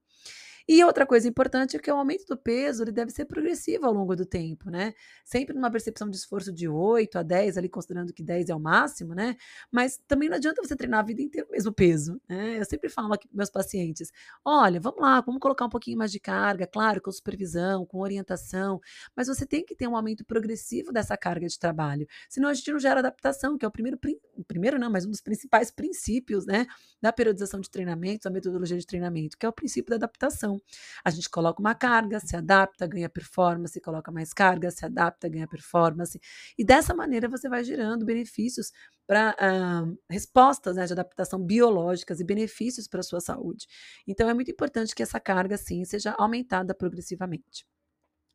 E 0.67 0.83
outra 0.83 1.05
coisa 1.07 1.29
importante 1.29 1.77
é 1.77 1.79
que 1.79 1.91
o 1.91 1.97
aumento 1.97 2.25
do 2.27 2.37
peso 2.37 2.83
ele 2.83 2.93
deve 2.93 3.11
ser 3.11 3.27
progressivo 3.27 3.85
ao 3.85 3.93
longo 3.93 4.17
do 4.17 4.25
tempo, 4.25 4.71
né? 4.71 4.95
Sempre 5.25 5.55
numa 5.55 5.71
percepção 5.71 6.09
de 6.09 6.17
esforço 6.17 6.51
de 6.53 6.67
8 6.67 7.19
a 7.19 7.23
10, 7.23 7.59
ali 7.59 7.69
considerando 7.69 8.13
que 8.15 8.23
10 8.23 8.49
é 8.49 8.55
o 8.55 8.61
máximo, 8.61 9.15
né? 9.15 9.37
Mas 9.71 10.01
também 10.09 10.29
não 10.29 10.37
adianta 10.37 10.63
você 10.63 10.75
treinar 10.75 11.01
a 11.01 11.03
vida 11.03 11.21
inteira 11.21 11.47
o 11.47 11.53
mesmo 11.53 11.73
peso, 11.73 12.19
né? 12.29 12.59
Eu 12.59 12.65
sempre 12.65 12.89
falo 12.89 13.13
aqui 13.13 13.29
para 13.29 13.37
meus 13.37 13.51
pacientes: 13.51 14.11
olha, 14.45 14.81
vamos 14.81 15.01
lá, 15.01 15.21
vamos 15.21 15.41
colocar 15.41 15.67
um 15.67 15.69
pouquinho 15.69 15.99
mais 15.99 16.11
de 16.11 16.19
carga, 16.19 16.67
claro, 16.67 17.01
com 17.03 17.13
supervisão, 17.13 17.85
com 17.85 18.01
orientação, 18.01 18.81
mas 19.15 19.29
você 19.29 19.47
tem 19.47 19.65
que 19.65 19.75
ter 19.75 19.87
um 19.87 19.97
aumento 19.97 20.25
progressivo 20.25 20.93
dessa 20.93 21.17
carga 21.17 21.47
de 21.47 21.59
trabalho, 21.59 22.07
senão 22.29 22.49
a 22.49 22.55
gente 22.55 22.73
não 22.73 22.79
gera 22.79 23.01
adaptação, 23.01 23.59
que 23.59 23.65
é 23.65 23.69
o 23.69 23.71
primeiro, 23.71 23.99
primeiro 24.47 24.79
não, 24.79 24.91
mas 24.91 25.05
um 25.05 25.11
dos 25.11 25.21
principais 25.21 25.71
princípios, 25.71 26.47
né, 26.47 26.67
da 27.03 27.13
periodização 27.13 27.61
de 27.61 27.71
treinamento, 27.71 28.25
da 28.25 28.31
metodologia 28.31 28.79
de 28.79 28.87
treinamento, 28.87 29.37
que 29.39 29.45
é 29.47 29.49
o 29.49 29.53
princípio 29.53 29.91
da 29.91 29.97
adaptação. 29.97 30.54
A 31.05 31.11
gente 31.11 31.29
coloca 31.31 31.61
uma 31.61 31.75
carga, 31.75 32.21
se 32.21 32.37
adapta, 32.37 32.87
ganha 32.87 33.09
performance, 33.09 33.81
coloca 33.81 34.11
mais 34.13 34.33
carga, 34.33 34.71
se 34.71 34.85
adapta, 34.85 35.29
ganha 35.29 35.49
performance. 35.49 36.21
E 36.59 36.65
dessa 36.65 36.95
maneira 36.95 37.29
você 37.29 37.49
vai 37.49 37.65
gerando 37.65 38.05
benefícios 38.05 38.73
para 39.07 39.31
uh, 39.33 39.35
ah, 39.39 39.85
respostas 40.11 40.77
né, 40.77 40.87
de 40.87 40.93
adaptação 40.93 41.39
biológicas 41.41 42.21
e 42.21 42.25
benefícios 42.25 42.89
para 42.89 43.01
a 43.01 43.03
sua 43.03 43.21
saúde. 43.21 43.67
Então 44.07 44.29
é 44.29 44.35
muito 44.35 44.51
importante 44.51 44.95
que 44.95 45.03
essa 45.03 45.21
carga, 45.21 45.57
sim, 45.57 45.85
seja 45.85 46.15
aumentada 46.19 46.75
progressivamente. 46.75 47.67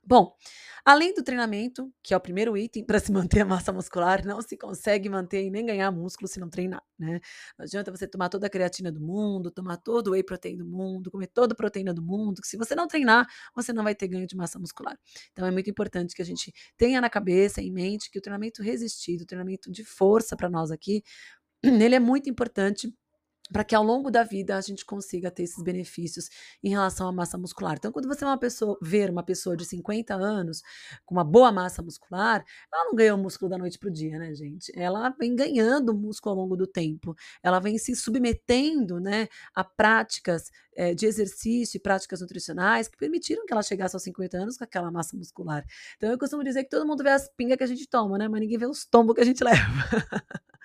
Bom, 0.09 0.35
além 0.83 1.13
do 1.13 1.21
treinamento, 1.23 1.93
que 2.01 2.15
é 2.15 2.17
o 2.17 2.19
primeiro 2.19 2.57
item 2.57 2.83
para 2.83 2.99
se 2.99 3.11
manter 3.29 3.41
a 3.41 3.45
massa 3.45 3.71
muscular, 3.71 4.25
não 4.25 4.41
se 4.41 4.57
consegue 4.57 5.07
manter 5.07 5.43
e 5.43 5.51
nem 5.51 5.63
ganhar 5.63 5.91
músculo 5.91 6.27
se 6.27 6.39
não 6.39 6.49
treinar, 6.49 6.81
né? 6.97 7.19
Não 7.55 7.63
adianta 7.63 7.91
você 7.91 8.07
tomar 8.07 8.27
toda 8.27 8.47
a 8.47 8.49
creatina 8.49 8.91
do 8.91 8.99
mundo, 8.99 9.51
tomar 9.51 9.77
todo 9.77 10.07
o 10.07 10.11
whey 10.13 10.23
protein 10.23 10.57
do 10.57 10.65
mundo, 10.65 11.11
comer 11.11 11.27
toda 11.27 11.53
a 11.53 11.55
proteína 11.55 11.93
do 11.93 12.01
mundo, 12.01 12.41
que 12.41 12.47
se 12.47 12.57
você 12.57 12.73
não 12.73 12.87
treinar, 12.87 13.27
você 13.55 13.71
não 13.71 13.83
vai 13.83 13.93
ter 13.93 14.07
ganho 14.07 14.25
de 14.25 14.35
massa 14.35 14.57
muscular. 14.57 14.97
Então 15.31 15.45
é 15.45 15.51
muito 15.51 15.69
importante 15.69 16.15
que 16.15 16.23
a 16.23 16.25
gente 16.25 16.51
tenha 16.75 16.99
na 16.99 17.09
cabeça, 17.09 17.61
em 17.61 17.71
mente, 17.71 18.09
que 18.09 18.17
o 18.17 18.21
treinamento 18.21 18.63
resistido, 18.63 19.21
o 19.21 19.25
treinamento 19.27 19.71
de 19.71 19.83
força 19.83 20.35
para 20.35 20.49
nós 20.49 20.71
aqui, 20.71 21.03
ele 21.63 21.93
é 21.93 21.99
muito 21.99 22.27
importante 22.31 22.91
para 23.51 23.63
que 23.63 23.75
ao 23.75 23.83
longo 23.83 24.11
da 24.11 24.23
vida 24.23 24.55
a 24.55 24.61
gente 24.61 24.85
consiga 24.85 25.31
ter 25.31 25.43
esses 25.43 25.63
benefícios 25.63 26.29
em 26.63 26.69
relação 26.69 27.07
à 27.07 27.11
massa 27.11 27.37
muscular. 27.37 27.75
Então, 27.77 27.91
quando 27.91 28.07
você 28.07 28.23
é 28.23 28.27
uma 28.27 28.37
pessoa, 28.37 28.77
ver 28.81 29.09
uma 29.09 29.23
pessoa 29.23 29.57
de 29.57 29.65
50 29.65 30.13
anos 30.13 30.61
com 31.05 31.15
uma 31.15 31.23
boa 31.23 31.51
massa 31.51 31.81
muscular, 31.81 32.45
ela 32.71 32.85
não 32.85 32.95
ganhou 32.95 33.17
músculo 33.17 33.49
da 33.49 33.57
noite 33.57 33.79
para 33.79 33.89
o 33.89 33.91
dia, 33.91 34.17
né, 34.19 34.33
gente? 34.33 34.71
Ela 34.75 35.09
vem 35.19 35.35
ganhando 35.35 35.93
músculo 35.93 36.35
ao 36.35 36.41
longo 36.41 36.55
do 36.55 36.67
tempo, 36.67 37.15
ela 37.41 37.59
vem 37.59 37.77
se 37.77 37.95
submetendo, 37.95 38.99
né, 38.99 39.27
a 39.53 39.63
práticas 39.63 40.51
é, 40.75 40.93
de 40.93 41.05
exercício 41.05 41.77
e 41.77 41.79
práticas 41.79 42.21
nutricionais 42.21 42.87
que 42.87 42.97
permitiram 42.97 43.45
que 43.45 43.51
ela 43.51 43.61
chegasse 43.61 43.95
aos 43.95 44.03
50 44.03 44.37
anos 44.37 44.57
com 44.57 44.63
aquela 44.63 44.91
massa 44.91 45.17
muscular. 45.17 45.65
Então, 45.97 46.09
eu 46.09 46.17
costumo 46.17 46.43
dizer 46.43 46.63
que 46.63 46.69
todo 46.69 46.87
mundo 46.87 47.03
vê 47.03 47.09
as 47.09 47.27
pingas 47.35 47.57
que 47.57 47.63
a 47.63 47.67
gente 47.67 47.87
toma, 47.87 48.17
né, 48.17 48.27
mas 48.27 48.39
ninguém 48.39 48.57
vê 48.57 48.65
os 48.65 48.85
tombos 48.85 49.15
que 49.15 49.21
a 49.21 49.25
gente 49.25 49.43
leva. 49.43 49.69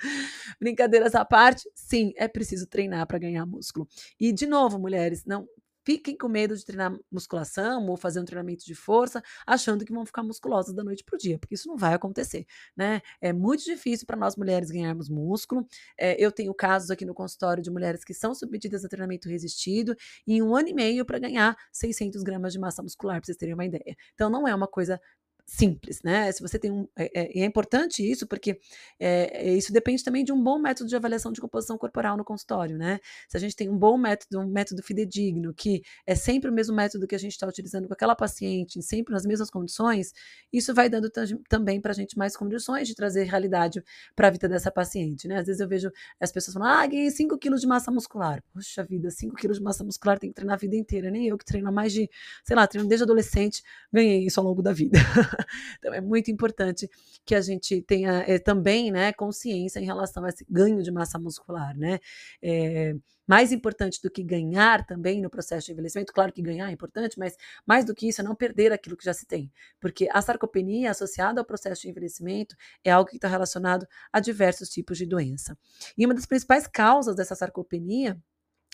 Brincadeiras 0.60 1.14
à 1.14 1.24
parte, 1.24 1.68
sim, 1.74 2.12
é 2.16 2.28
preciso 2.28 2.66
treinar 2.66 3.06
para 3.06 3.18
ganhar 3.18 3.46
músculo. 3.46 3.88
E, 4.18 4.32
de 4.32 4.46
novo, 4.46 4.78
mulheres, 4.78 5.24
não 5.24 5.46
fiquem 5.84 6.16
com 6.16 6.28
medo 6.28 6.56
de 6.56 6.64
treinar 6.64 6.96
musculação 7.12 7.86
ou 7.86 7.96
fazer 7.96 8.20
um 8.20 8.24
treinamento 8.24 8.64
de 8.64 8.74
força, 8.74 9.22
achando 9.46 9.84
que 9.84 9.92
vão 9.92 10.04
ficar 10.06 10.22
musculosas 10.22 10.74
da 10.74 10.82
noite 10.82 11.04
para 11.04 11.14
o 11.14 11.18
dia, 11.18 11.38
porque 11.38 11.54
isso 11.54 11.68
não 11.68 11.76
vai 11.76 11.94
acontecer, 11.94 12.46
né? 12.76 13.00
É 13.20 13.32
muito 13.32 13.64
difícil 13.64 14.06
para 14.06 14.16
nós 14.16 14.36
mulheres 14.36 14.70
ganharmos 14.70 15.08
músculo. 15.08 15.66
É, 15.98 16.16
eu 16.22 16.32
tenho 16.32 16.54
casos 16.54 16.90
aqui 16.90 17.04
no 17.04 17.14
consultório 17.14 17.62
de 17.62 17.70
mulheres 17.70 18.02
que 18.04 18.14
são 18.14 18.34
submetidas 18.34 18.84
a 18.84 18.88
treinamento 18.88 19.28
resistido 19.28 19.94
em 20.26 20.42
um 20.42 20.56
ano 20.56 20.68
e 20.68 20.74
meio 20.74 21.04
para 21.04 21.18
ganhar 21.18 21.56
600 21.72 22.22
gramas 22.22 22.52
de 22.52 22.58
massa 22.58 22.82
muscular, 22.82 23.16
para 23.16 23.26
vocês 23.26 23.36
terem 23.36 23.54
uma 23.54 23.64
ideia. 23.64 23.96
Então, 24.14 24.30
não 24.30 24.48
é 24.48 24.54
uma 24.54 24.66
coisa 24.66 25.00
simples, 25.46 26.00
né? 26.02 26.32
Se 26.32 26.40
você 26.40 26.58
tem 26.58 26.70
um. 26.70 26.88
É, 26.96 27.38
é, 27.38 27.40
é 27.42 27.44
importante 27.44 28.02
isso, 28.08 28.26
porque 28.26 28.58
é, 28.98 29.52
isso 29.54 29.72
depende 29.72 30.02
também 30.02 30.24
de 30.24 30.32
um 30.32 30.42
bom 30.42 30.58
método 30.58 30.88
de 30.88 30.96
avaliação 30.96 31.32
de 31.32 31.40
composição 31.40 31.76
corporal 31.76 32.16
no 32.16 32.24
consultório, 32.24 32.78
né? 32.78 32.98
Se 33.28 33.36
a 33.36 33.40
gente 33.40 33.54
tem 33.54 33.68
um 33.68 33.76
bom 33.76 33.96
método, 33.98 34.40
um 34.40 34.46
método 34.46 34.82
fidedigno, 34.82 35.52
que 35.54 35.82
é 36.06 36.14
sempre 36.14 36.50
o 36.50 36.52
mesmo 36.52 36.74
método 36.74 37.06
que 37.06 37.14
a 37.14 37.18
gente 37.18 37.32
está 37.32 37.46
utilizando 37.46 37.86
com 37.86 37.94
aquela 37.94 38.16
paciente, 38.16 38.82
sempre 38.82 39.12
nas 39.12 39.26
mesmas 39.26 39.50
condições, 39.50 40.12
isso 40.52 40.74
vai 40.74 40.88
dando 40.88 41.10
também 41.48 41.80
para 41.80 41.92
a 41.92 41.94
gente 41.94 42.16
mais 42.16 42.36
condições 42.36 42.88
de 42.88 42.94
trazer 42.94 43.24
realidade 43.24 43.82
para 44.16 44.28
a 44.28 44.30
vida 44.30 44.48
dessa 44.48 44.70
paciente, 44.70 45.28
né? 45.28 45.38
Às 45.38 45.46
vezes 45.46 45.60
eu 45.60 45.68
vejo 45.68 45.90
as 46.20 46.32
pessoas 46.32 46.54
falando, 46.54 46.78
ah, 46.78 46.86
ganhei 46.86 47.10
5 47.10 47.38
quilos 47.38 47.60
de 47.60 47.66
massa 47.66 47.90
muscular. 47.90 48.42
Poxa 48.52 48.82
vida, 48.84 49.10
5 49.10 49.36
quilos 49.36 49.58
de 49.58 49.62
massa 49.62 49.84
muscular 49.84 50.18
tem 50.18 50.30
que 50.30 50.34
treinar 50.34 50.54
a 50.54 50.58
vida 50.58 50.76
inteira. 50.76 51.10
Nem 51.10 51.26
eu 51.28 51.36
que 51.36 51.44
treino 51.44 51.68
há 51.68 51.72
mais 51.72 51.92
de, 51.92 52.08
sei 52.44 52.56
lá, 52.56 52.66
treino 52.66 52.88
desde 52.88 53.04
adolescente, 53.04 53.62
ganhei 53.92 54.24
isso 54.26 54.40
ao 54.40 54.46
longo 54.46 54.62
da 54.62 54.72
vida. 54.72 54.98
então 55.78 55.94
é 55.94 56.00
muito 56.00 56.30
importante 56.30 56.88
que 57.24 57.34
a 57.34 57.40
gente 57.40 57.82
tenha 57.82 58.24
é, 58.26 58.38
também 58.38 58.90
né, 58.90 59.12
consciência 59.12 59.80
em 59.80 59.84
relação 59.84 60.24
a 60.24 60.28
esse 60.28 60.44
ganho 60.48 60.82
de 60.82 60.90
massa 60.90 61.18
muscular, 61.18 61.76
né? 61.76 61.98
É, 62.42 62.94
mais 63.26 63.52
importante 63.52 64.00
do 64.02 64.10
que 64.10 64.22
ganhar 64.22 64.84
também 64.86 65.20
no 65.20 65.30
processo 65.30 65.66
de 65.66 65.72
envelhecimento, 65.72 66.12
claro 66.12 66.32
que 66.32 66.42
ganhar 66.42 66.68
é 66.68 66.72
importante, 66.72 67.18
mas 67.18 67.36
mais 67.66 67.84
do 67.84 67.94
que 67.94 68.08
isso 68.08 68.20
é 68.20 68.24
não 68.24 68.34
perder 68.34 68.72
aquilo 68.72 68.96
que 68.96 69.04
já 69.04 69.14
se 69.14 69.26
tem. 69.26 69.50
Porque 69.80 70.08
a 70.12 70.20
sarcopenia 70.20 70.90
associada 70.90 71.40
ao 71.40 71.44
processo 71.44 71.82
de 71.82 71.88
envelhecimento 71.88 72.54
é 72.84 72.90
algo 72.90 73.08
que 73.08 73.16
está 73.16 73.28
relacionado 73.28 73.86
a 74.12 74.20
diversos 74.20 74.68
tipos 74.68 74.98
de 74.98 75.06
doença. 75.06 75.56
E 75.96 76.04
uma 76.04 76.14
das 76.14 76.26
principais 76.26 76.66
causas 76.66 77.16
dessa 77.16 77.34
sarcopenia 77.34 78.20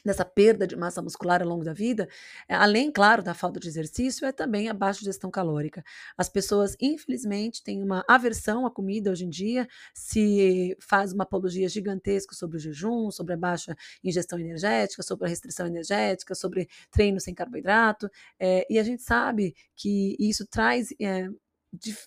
dessa 0.05 0.25
perda 0.25 0.67
de 0.67 0.77
massa 0.77 1.03
muscular 1.03 1.43
ao 1.43 1.49
longo 1.49 1.65
da 1.65 1.73
vida, 1.73 2.09
eh, 2.49 2.55
além, 2.55 2.91
claro, 2.91 3.23
da 3.23 3.35
falta 3.35 3.61
de 3.61 3.69
exercício, 3.69 4.27
é 4.27 4.33
também 4.33 4.69
a 4.69 4.75
baixa 4.75 5.01
digestão 5.01 5.31
calórica. 5.31 5.83
As 6.17 6.29
pessoas, 6.29 6.77
infelizmente, 6.81 7.63
têm 7.63 7.83
uma 7.83 8.05
aversão 8.09 8.67
à 8.67 8.71
comida 8.71 9.11
hoje 9.11 9.25
em 9.25 9.31
dia, 9.31 9.67
se 9.95 10.77
faz 10.81 11.13
uma 11.13 11.25
apologia 11.25 11.69
gigantesca 11.69 12.35
sobre 12.35 12.57
o 12.57 12.61
jejum, 12.61 13.11
sobre 13.11 13.35
a 13.35 13.37
baixa 13.37 13.77
ingestão 14.03 14.39
energética, 14.39 15.03
sobre 15.03 15.27
a 15.27 15.29
restrição 15.29 15.67
energética, 15.67 16.35
sobre 16.35 16.69
treino 16.91 17.21
sem 17.21 17.35
carboidrato, 17.35 18.09
é, 18.39 18.67
e 18.71 18.79
a 18.79 18.83
gente 18.83 19.03
sabe 19.03 19.55
que 19.77 20.17
isso 20.19 20.47
traz 20.47 20.89
é, 21.01 21.29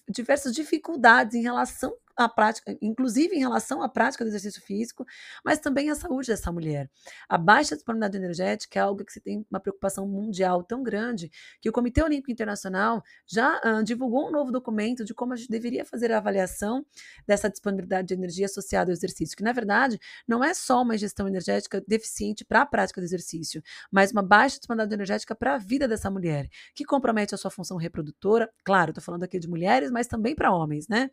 diversas 0.09 0.53
dificuldades 0.53 1.35
em 1.35 1.41
relação 1.41 1.93
a 2.15 2.29
prática, 2.29 2.77
inclusive 2.82 3.36
em 3.36 3.39
relação 3.39 3.82
à 3.82 3.89
prática 3.89 4.24
do 4.24 4.27
exercício 4.27 4.62
físico, 4.62 5.05
mas 5.43 5.60
também 5.60 5.89
à 5.89 5.96
saúde 5.96 6.27
dessa 6.27 6.51
mulher. 6.51 6.89
A 7.27 7.38
baixa 7.38 7.75
disponibilidade 7.75 8.17
energética 8.17 8.79
é 8.79 8.82
algo 8.82 9.03
que 9.03 9.12
se 9.12 9.20
tem 9.20 9.46
uma 9.50 9.60
preocupação 9.60 10.08
mundial 10.08 10.63
tão 10.63 10.84
grande 10.84 11.32
que 11.60 11.70
o 11.70 11.72
Comitê 11.72 12.03
Olímpico 12.03 12.32
Internacional 12.32 13.03
já 13.25 13.60
uh, 13.63 13.84
divulgou 13.84 14.27
um 14.27 14.32
novo 14.32 14.51
documento 14.51 15.03
de 15.03 15.13
como 15.13 15.34
a 15.34 15.36
gente 15.36 15.50
deveria 15.50 15.84
fazer 15.84 16.12
a 16.12 16.17
avaliação 16.17 16.86
dessa 17.27 17.50
disponibilidade 17.50 18.08
de 18.10 18.13
energia 18.13 18.46
associada 18.46 18.91
ao 18.91 18.93
exercício, 18.93 19.36
que 19.36 19.43
na 19.43 19.51
verdade 19.51 20.00
não 20.27 20.43
é 20.43 20.53
só 20.53 20.82
uma 20.82 20.96
ingestão 20.96 21.27
energética 21.27 21.84
deficiente 21.88 22.46
para 22.46 22.62
a 22.62 22.65
prática 22.65 23.01
do 23.01 23.05
exercício, 23.05 23.62
mas 23.91 24.12
uma 24.12 24.24
baixa 24.24 24.58
disponibilidade 24.58 24.93
energética 24.93 25.36
para 25.36 25.55
a 25.55 25.58
vida 25.58 25.88
dessa 25.88 26.12
mulher, 26.12 26.48
que 26.75 26.86
compromete 26.86 27.34
a 27.34 27.38
sua 27.38 27.50
função 27.50 27.77
reprodutora, 27.77 28.51
claro, 28.63 28.91
estou 28.91 29.03
falando 29.03 29.24
aqui 29.24 29.39
de 29.39 29.48
mulheres, 29.48 29.89
mas 29.89 30.08
também 30.08 30.36
para 30.36 30.53
homens, 30.53 30.88
né? 30.88 31.10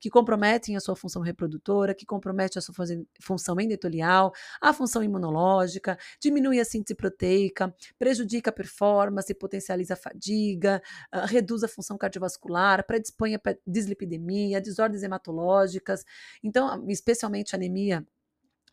Que 0.00 0.08
compromete 0.08 0.43
comprometem 0.44 0.76
a 0.76 0.80
sua 0.80 0.94
função 0.94 1.22
reprodutora, 1.22 1.94
que 1.94 2.04
compromete 2.04 2.58
a 2.58 2.60
sua 2.60 2.74
função 3.20 3.58
endotelial, 3.58 4.32
a 4.60 4.72
função 4.72 5.02
imunológica, 5.02 5.98
diminui 6.20 6.60
a 6.60 6.64
síntese 6.64 6.94
proteica, 6.94 7.74
prejudica 7.98 8.50
a 8.50 8.52
performance, 8.52 9.32
potencializa 9.34 9.94
a 9.94 9.96
fadiga, 9.96 10.82
uh, 11.14 11.26
reduz 11.26 11.62
a 11.62 11.68
função 11.68 11.96
cardiovascular, 11.96 12.84
predispõe 12.86 13.34
a 13.34 13.40
dislipidemia, 13.66 14.60
desordens 14.60 15.02
hematológicas, 15.02 16.04
então, 16.42 16.84
especialmente 16.88 17.54
anemia 17.54 18.06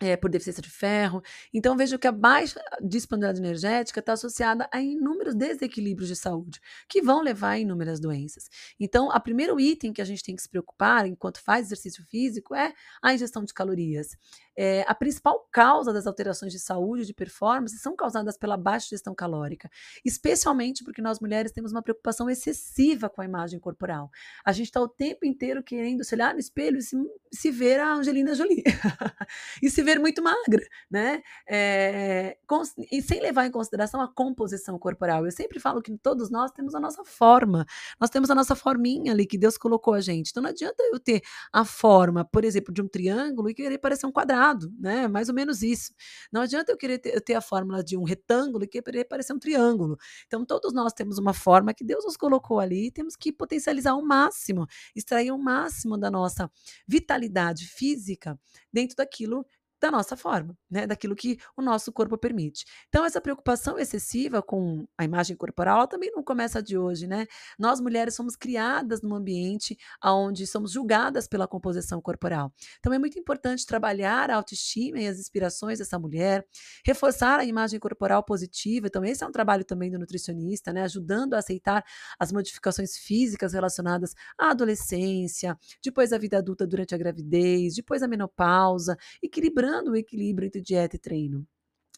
é, 0.02 0.16
por 0.16 0.28
deficiência 0.28 0.60
de 0.60 0.68
ferro. 0.68 1.22
Então, 1.54 1.76
vejo 1.76 1.96
que 1.96 2.08
a 2.08 2.12
baixa 2.12 2.60
disponibilidade 2.82 3.38
energética 3.38 4.00
está 4.00 4.14
associada 4.14 4.68
a 4.72 4.82
inúmeros 4.82 5.34
desequilíbrios 5.34 6.08
de 6.08 6.16
saúde, 6.16 6.60
que 6.88 7.00
vão 7.00 7.22
levar 7.22 7.50
a 7.50 7.58
inúmeras 7.60 8.00
doenças. 8.00 8.50
Então, 8.80 9.08
o 9.08 9.20
primeiro 9.20 9.60
item 9.60 9.92
que 9.92 10.02
a 10.02 10.04
gente 10.04 10.24
tem 10.24 10.34
que 10.34 10.42
se 10.42 10.48
preocupar 10.48 11.06
enquanto 11.06 11.40
faz 11.40 11.66
exercício 11.66 12.04
físico 12.10 12.52
é 12.52 12.74
a 13.00 13.14
ingestão 13.14 13.44
de 13.44 13.54
calorias. 13.54 14.16
É, 14.56 14.84
a 14.86 14.94
principal 14.94 15.48
causa 15.50 15.92
das 15.92 16.06
alterações 16.06 16.52
de 16.52 16.58
saúde 16.58 17.06
de 17.06 17.14
performance 17.14 17.78
são 17.78 17.96
causadas 17.96 18.36
pela 18.36 18.56
baixa 18.56 18.88
gestão 18.90 19.14
calórica, 19.14 19.70
especialmente 20.04 20.84
porque 20.84 21.00
nós 21.00 21.20
mulheres 21.20 21.52
temos 21.52 21.72
uma 21.72 21.82
preocupação 21.82 22.28
excessiva 22.28 23.08
com 23.08 23.22
a 23.22 23.24
imagem 23.24 23.58
corporal. 23.58 24.10
A 24.44 24.52
gente 24.52 24.66
está 24.66 24.80
o 24.80 24.88
tempo 24.88 25.24
inteiro 25.24 25.62
querendo 25.62 26.04
se 26.04 26.14
olhar 26.14 26.34
no 26.34 26.40
espelho 26.40 26.78
e 26.78 26.82
se, 26.82 26.96
se 27.32 27.50
ver 27.50 27.80
a 27.80 27.94
Angelina 27.94 28.34
Jolie 28.34 28.62
e 29.62 29.70
se 29.70 29.82
ver 29.82 29.91
muito 30.00 30.22
magra, 30.22 30.64
né? 30.90 31.22
É, 31.48 32.36
com, 32.46 32.62
e 32.90 33.02
sem 33.02 33.20
levar 33.20 33.46
em 33.46 33.50
consideração 33.50 34.00
a 34.00 34.08
composição 34.12 34.78
corporal. 34.78 35.24
Eu 35.24 35.32
sempre 35.32 35.60
falo 35.60 35.82
que 35.82 35.96
todos 35.98 36.30
nós 36.30 36.50
temos 36.50 36.74
a 36.74 36.80
nossa 36.80 37.04
forma, 37.04 37.66
nós 38.00 38.10
temos 38.10 38.30
a 38.30 38.34
nossa 38.34 38.54
forminha 38.54 39.12
ali 39.12 39.26
que 39.26 39.38
Deus 39.38 39.56
colocou 39.56 39.94
a 39.94 40.00
gente. 40.00 40.30
Então 40.30 40.42
não 40.42 40.50
adianta 40.50 40.82
eu 40.92 40.98
ter 40.98 41.22
a 41.52 41.64
forma, 41.64 42.24
por 42.24 42.44
exemplo, 42.44 42.72
de 42.72 42.82
um 42.82 42.88
triângulo 42.88 43.48
e 43.48 43.54
querer 43.54 43.78
parecer 43.78 44.06
um 44.06 44.12
quadrado 44.12 44.72
né? 44.78 45.08
Mais 45.08 45.28
ou 45.28 45.34
menos 45.34 45.62
isso. 45.62 45.92
Não 46.32 46.42
adianta 46.42 46.72
eu 46.72 46.76
querer 46.76 46.98
ter, 46.98 47.20
ter 47.20 47.34
a 47.34 47.40
fórmula 47.40 47.82
de 47.82 47.96
um 47.96 48.02
retângulo 48.02 48.64
e 48.64 48.68
querer 48.68 49.04
parecer 49.04 49.32
um 49.32 49.38
triângulo. 49.38 49.96
Então, 50.26 50.44
todos 50.44 50.72
nós 50.72 50.92
temos 50.92 51.18
uma 51.18 51.32
forma 51.32 51.74
que 51.74 51.84
Deus 51.84 52.04
nos 52.04 52.16
colocou 52.16 52.60
ali 52.60 52.86
e 52.86 52.90
temos 52.90 53.16
que 53.16 53.32
potencializar 53.32 53.92
ao 53.92 54.02
máximo, 54.02 54.66
extrair 54.94 55.30
o 55.32 55.38
máximo 55.38 55.96
da 55.96 56.10
nossa 56.10 56.50
vitalidade 56.86 57.66
física 57.66 58.38
dentro 58.72 58.96
daquilo 58.96 59.46
da 59.82 59.90
nossa 59.90 60.16
forma, 60.16 60.56
né? 60.70 60.86
Daquilo 60.86 61.16
que 61.16 61.38
o 61.56 61.60
nosso 61.60 61.92
corpo 61.92 62.16
permite. 62.16 62.64
Então, 62.88 63.04
essa 63.04 63.20
preocupação 63.20 63.80
excessiva 63.80 64.40
com 64.40 64.86
a 64.96 65.04
imagem 65.04 65.36
corporal 65.36 65.88
também 65.88 66.08
não 66.12 66.22
começa 66.22 66.62
de 66.62 66.78
hoje, 66.78 67.08
né? 67.08 67.26
Nós 67.58 67.80
mulheres 67.80 68.14
somos 68.14 68.36
criadas 68.36 69.02
num 69.02 69.12
ambiente 69.12 69.76
onde 70.04 70.46
somos 70.46 70.70
julgadas 70.70 71.26
pela 71.26 71.48
composição 71.48 72.00
corporal. 72.00 72.52
Então, 72.78 72.92
é 72.92 72.98
muito 72.98 73.18
importante 73.18 73.66
trabalhar 73.66 74.30
a 74.30 74.36
autoestima 74.36 75.00
e 75.00 75.08
as 75.08 75.18
inspirações 75.18 75.80
dessa 75.80 75.98
mulher, 75.98 76.46
reforçar 76.86 77.40
a 77.40 77.44
imagem 77.44 77.80
corporal 77.80 78.22
positiva. 78.22 78.86
Então, 78.86 79.04
esse 79.04 79.24
é 79.24 79.26
um 79.26 79.32
trabalho 79.32 79.64
também 79.64 79.90
do 79.90 79.98
nutricionista, 79.98 80.72
né? 80.72 80.82
Ajudando 80.84 81.34
a 81.34 81.38
aceitar 81.38 81.84
as 82.20 82.30
modificações 82.30 82.96
físicas 82.96 83.52
relacionadas 83.52 84.14
à 84.38 84.50
adolescência, 84.50 85.58
depois 85.84 86.12
à 86.12 86.18
vida 86.18 86.38
adulta 86.38 86.64
durante 86.64 86.94
a 86.94 86.98
gravidez, 86.98 87.74
depois 87.74 88.00
à 88.00 88.06
menopausa, 88.06 88.96
equilibrando 89.20 89.71
o 89.80 89.96
equilíbrio 89.96 90.46
entre 90.46 90.60
dieta 90.60 90.96
e 90.96 90.98
treino. 90.98 91.46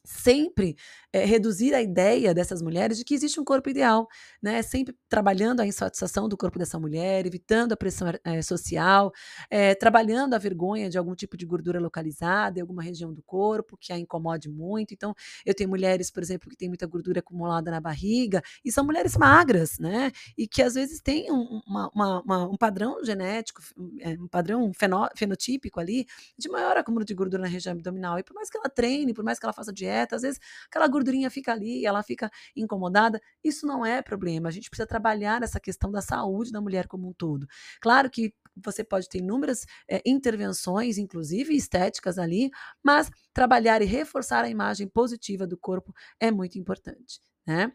Sempre 0.04 0.76
é, 1.12 1.24
reduzir 1.24 1.74
a 1.74 1.80
ideia 1.80 2.34
dessas 2.34 2.60
mulheres 2.60 2.98
de 2.98 3.04
que 3.04 3.14
existe 3.14 3.40
um 3.40 3.44
corpo 3.44 3.70
ideal, 3.70 4.06
né? 4.42 4.62
Sempre 4.62 4.94
trabalhando 5.08 5.60
a 5.60 5.66
insatisfação 5.66 6.28
do 6.28 6.36
corpo 6.36 6.58
dessa 6.58 6.78
mulher, 6.78 7.24
evitando 7.24 7.72
a 7.72 7.76
pressão 7.76 8.12
é, 8.24 8.42
social, 8.42 9.12
é, 9.48 9.74
trabalhando 9.74 10.34
a 10.34 10.38
vergonha 10.38 10.90
de 10.90 10.98
algum 10.98 11.14
tipo 11.14 11.36
de 11.36 11.46
gordura 11.46 11.80
localizada 11.80 12.58
em 12.58 12.62
alguma 12.62 12.82
região 12.82 13.14
do 13.14 13.22
corpo 13.22 13.78
que 13.80 13.92
a 13.92 13.98
incomode 13.98 14.50
muito. 14.50 14.92
Então, 14.92 15.14
eu 15.46 15.54
tenho 15.54 15.70
mulheres, 15.70 16.10
por 16.10 16.22
exemplo, 16.22 16.50
que 16.50 16.56
têm 16.56 16.68
muita 16.68 16.86
gordura 16.86 17.20
acumulada 17.20 17.70
na 17.70 17.80
barriga 17.80 18.42
e 18.64 18.70
são 18.70 18.84
mulheres 18.84 19.16
magras, 19.16 19.78
né? 19.78 20.10
E 20.36 20.46
que 20.46 20.62
às 20.62 20.74
vezes 20.74 21.00
têm 21.00 21.30
um, 21.32 21.60
uma, 21.66 21.90
uma, 21.94 22.22
uma, 22.22 22.48
um 22.48 22.56
padrão 22.56 23.02
genético, 23.04 23.62
um 24.20 24.28
padrão 24.28 24.70
fenotípico 25.16 25.80
ali 25.80 26.06
de 26.36 26.48
maior 26.48 26.76
acúmulo 26.76 27.04
de 27.04 27.14
gordura 27.14 27.42
na 27.42 27.48
região 27.48 27.72
abdominal. 27.72 28.18
E 28.18 28.22
por 28.22 28.34
mais 28.34 28.50
que 28.50 28.58
ela 28.58 28.68
treine, 28.68 29.14
por 29.14 29.24
mais 29.24 29.38
que 29.38 29.46
ela 29.46 29.52
faça 29.52 29.72
dieta, 29.72 29.93
dieta, 29.94 30.16
às 30.16 30.22
vezes 30.22 30.40
aquela 30.66 30.88
gordurinha 30.88 31.30
fica 31.30 31.52
ali, 31.52 31.86
ela 31.86 32.02
fica 32.02 32.30
incomodada. 32.56 33.20
Isso 33.42 33.66
não 33.66 33.84
é 33.86 34.02
problema. 34.02 34.48
A 34.48 34.52
gente 34.52 34.68
precisa 34.68 34.86
trabalhar 34.86 35.42
essa 35.42 35.60
questão 35.60 35.90
da 35.90 36.00
saúde 36.00 36.52
da 36.52 36.60
mulher 36.60 36.86
como 36.86 37.08
um 37.08 37.12
todo. 37.12 37.46
Claro 37.80 38.10
que 38.10 38.34
você 38.56 38.84
pode 38.84 39.08
ter 39.08 39.18
inúmeras 39.18 39.66
é, 39.88 40.00
intervenções, 40.06 40.96
inclusive 40.98 41.54
estéticas 41.54 42.18
ali, 42.18 42.50
mas 42.82 43.10
trabalhar 43.32 43.82
e 43.82 43.84
reforçar 43.84 44.44
a 44.44 44.48
imagem 44.48 44.88
positiva 44.88 45.46
do 45.46 45.56
corpo 45.56 45.92
é 46.20 46.30
muito 46.30 46.58
importante, 46.58 47.20
né? 47.46 47.72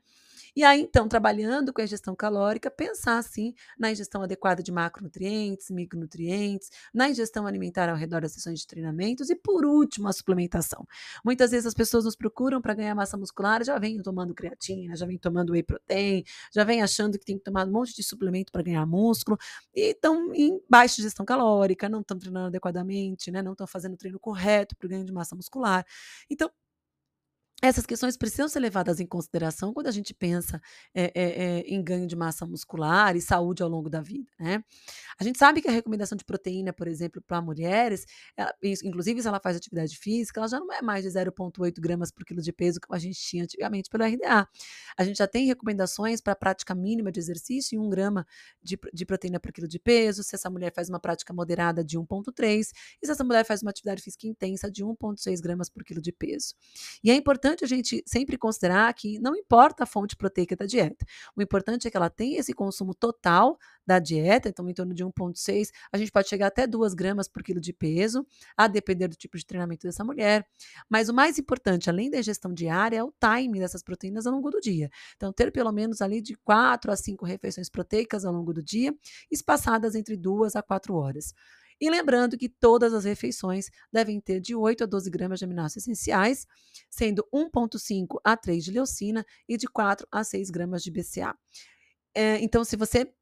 E 0.56 0.64
aí, 0.64 0.82
então, 0.82 1.08
trabalhando 1.08 1.72
com 1.74 1.82
a 1.82 1.84
ingestão 1.84 2.16
calórica, 2.16 2.70
pensar 2.72 3.18
assim 3.18 3.54
na 3.78 3.92
ingestão 3.92 4.22
adequada 4.22 4.62
de 4.64 4.72
macronutrientes, 4.72 5.70
micronutrientes, 5.70 6.70
na 6.94 7.10
ingestão 7.10 7.46
alimentar 7.48 7.90
ao 7.90 7.96
redor 7.96 8.22
das 8.22 8.34
sessões 8.34 8.60
de 8.60 8.68
treinamentos 8.68 9.30
e, 9.30 9.36
por 9.36 9.66
último, 9.66 10.08
a 10.08 10.14
suplementação. 10.14 10.86
Muitas 11.24 11.52
vezes 11.52 11.66
as 11.68 11.74
pessoas 11.74 12.06
nos 12.06 12.16
procuram 12.16 12.62
para 12.62 12.74
ganhar 12.74 12.96
massa 12.96 13.18
muscular, 13.18 13.64
já 13.64 13.78
vêm 13.80 14.02
tomando 14.02 14.34
creatina, 14.34 14.96
já 14.96 15.06
vêm 15.06 15.18
tomando 15.18 15.52
whey 15.54 15.64
protein, 15.64 16.24
já 16.54 16.64
vêm 16.64 16.82
achando 16.82 17.18
que 17.18 17.26
tem 17.26 17.38
que 17.38 17.44
tomar 17.44 17.68
um 17.68 17.72
monte 17.72 17.96
de 17.96 18.04
suplemento 18.04 18.52
para 18.52 18.64
ganhar 18.64 18.86
músculo 18.86 19.38
e 19.74 19.92
estão 19.92 20.34
em 20.34 20.60
baixa 20.70 21.02
ingestão 21.02 21.26
calórica, 21.26 21.88
não 21.90 22.02
estão 22.02 22.18
treinando 22.18 22.48
adequadamente, 22.48 23.32
né, 23.32 23.42
não 23.42 23.52
estão 23.54 23.68
fazendo 23.68 23.94
o 23.94 23.98
treino 23.98 24.20
correto 24.20 24.76
para 24.76 24.86
o 24.86 24.90
ganho 24.90 25.06
de 25.06 25.12
massa 25.12 25.36
muscular. 25.36 25.86
Então, 26.30 26.50
essas 27.62 27.86
questões 27.86 28.16
precisam 28.16 28.48
ser 28.48 28.60
levadas 28.60 29.00
em 29.02 29.06
consideração 29.06 29.74
quando 29.74 29.88
a 29.88 29.92
gente 29.92 30.14
pensa 30.14 30.62
é, 30.94 31.12
é, 31.14 31.24
é, 31.24 31.60
em 31.62 31.84
ganho 31.84 32.08
de 32.08 32.16
massa 32.16 32.46
muscular 32.46 33.16
e 33.18 33.22
saúde 33.22 33.62
ao 33.62 33.68
longo 33.68 33.90
da 33.90 34.02
vida. 34.02 34.32
Né? 34.40 34.64
A 35.20 35.24
gente 35.24 35.38
sabe 35.38 35.62
que 35.62 35.68
a 35.68 35.72
recomendação 35.72 36.18
de 36.18 36.24
proteína, 36.24 36.72
por 36.72 36.88
exemplo, 36.88 37.22
para 37.22 37.42
mulheres, 37.42 38.06
ela, 38.38 38.54
inclusive 38.84 39.22
se 39.22 39.28
ela 39.28 39.42
faz 39.42 39.58
atividade 39.58 39.98
física, 39.98 40.40
ela 40.40 40.48
já 40.48 40.60
não 40.60 40.72
é 40.72 40.82
mais 40.82 41.04
de 41.04 41.10
0,8 41.10 41.74
gramas 41.82 42.12
por 42.12 42.24
quilo 42.24 42.42
de 42.42 42.54
peso 42.54 42.80
como 42.80 42.96
a 42.96 43.00
gente 43.00 43.20
tinha 43.20 43.44
antigamente 43.44 43.90
pelo 43.90 44.06
RDA. 44.06 44.48
A 44.98 45.04
gente 45.04 45.18
já 45.18 45.28
tem 45.28 45.46
recomendações 45.46 46.22
para 46.22 46.36
prática 46.36 46.74
mínima 46.74 47.12
de 47.12 47.20
exercício 47.20 47.76
em 47.76 47.80
1 47.80 47.90
grama 47.90 48.26
de, 48.64 48.80
de 48.94 49.06
proteína 49.06 49.40
por 49.40 49.52
quilo 49.52 49.68
de 49.68 49.80
peso, 49.80 50.24
se 50.24 50.34
essa 50.34 50.50
mulher 50.50 50.72
faz 50.74 50.88
uma 50.88 51.00
prática 51.00 51.34
moderada 51.34 51.84
de 51.84 52.00
1,3 52.00 52.70
e 53.02 53.06
se 53.06 53.12
essa 53.12 53.24
mulher 53.24 53.46
faz 53.46 53.62
uma 53.62 53.72
atividade 53.72 54.02
física 54.02 54.28
intensa 54.28 54.72
de 54.72 54.84
1,6 54.84 55.42
gramas 55.42 55.70
por 55.70 55.84
quilo 55.84 56.02
de 56.02 56.14
peso. 56.14 56.56
E 57.04 57.12
é 57.12 57.16
importante 57.16 57.49
importante 57.50 57.64
a 57.64 57.68
gente 57.68 58.04
sempre 58.06 58.38
considerar 58.38 58.94
que 58.94 59.20
não 59.20 59.36
importa 59.36 59.84
a 59.84 59.86
fonte 59.86 60.16
proteica 60.16 60.56
da 60.56 60.66
dieta. 60.66 61.06
O 61.36 61.42
importante 61.42 61.88
é 61.88 61.92
que 61.92 61.98
ela 61.98 62.10
tenha 62.10 62.40
esse 62.40 62.54
consumo 62.54 62.94
total 62.94 63.58
da 63.86 63.98
dieta, 63.98 64.50
então 64.50 64.68
em 64.70 64.74
torno 64.74 64.94
de 64.94 65.04
1,6, 65.04 65.70
a 65.92 65.98
gente 65.98 66.12
pode 66.12 66.30
chegar 66.30 66.48
até 66.48 66.68
2 66.68 66.94
gramas 66.94 67.28
por 67.28 67.42
quilo 67.42 67.60
de 67.60 67.74
peso, 67.74 68.26
a 68.56 68.68
depender 68.68 69.08
do 69.08 69.16
tipo 69.16 69.38
de 69.38 69.46
treinamento 69.46 69.88
dessa 69.88 70.04
mulher. 70.04 70.46
Mas 70.88 71.10
o 71.10 71.14
mais 71.14 71.40
importante, 71.40 71.90
além 71.90 72.10
da 72.10 72.20
ingestão 72.20 72.54
diária, 72.54 72.98
é 72.98 73.04
o 73.04 73.12
time 73.20 73.60
dessas 73.60 73.82
proteínas 73.82 74.28
ao 74.28 74.34
longo 74.34 74.52
do 74.52 74.60
dia. 74.62 74.90
Então, 75.16 75.34
ter 75.34 75.52
pelo 75.52 75.72
menos 75.72 76.02
ali 76.02 76.22
de 76.22 76.36
4 76.36 76.92
a 76.92 76.96
5 76.96 77.26
refeições 77.26 77.70
proteicas 77.70 78.26
ao 78.26 78.34
longo 78.34 78.54
do 78.54 78.62
dia, 78.62 78.94
espaçadas 79.32 79.96
entre 79.96 80.16
2 80.16 80.56
a 80.56 80.62
4 80.62 80.94
horas. 80.96 81.34
E 81.80 81.90
lembrando 81.90 82.38
que 82.38 82.50
todas 82.50 82.94
as 82.94 83.06
refeições 83.06 83.70
devem 83.92 84.20
ter 84.20 84.40
de 84.42 84.56
8 84.56 84.84
a 84.84 84.88
12 84.88 85.10
gramas 85.10 85.40
de 85.40 85.46
aminoácidos 85.46 85.88
essenciais, 85.88 86.46
sendo 86.90 87.26
1,5 87.34 88.20
a 88.24 88.36
3 88.36 88.64
de 88.64 88.72
leucina 88.72 89.26
e 89.48 89.58
de 89.58 89.68
4 89.68 90.08
a 90.12 90.24
6 90.24 90.50
gramas 90.50 90.84
de 90.84 90.92
BCA. 90.92 91.36
É, 92.14 92.38
então, 92.40 92.64
se 92.64 92.76
você 92.76 93.14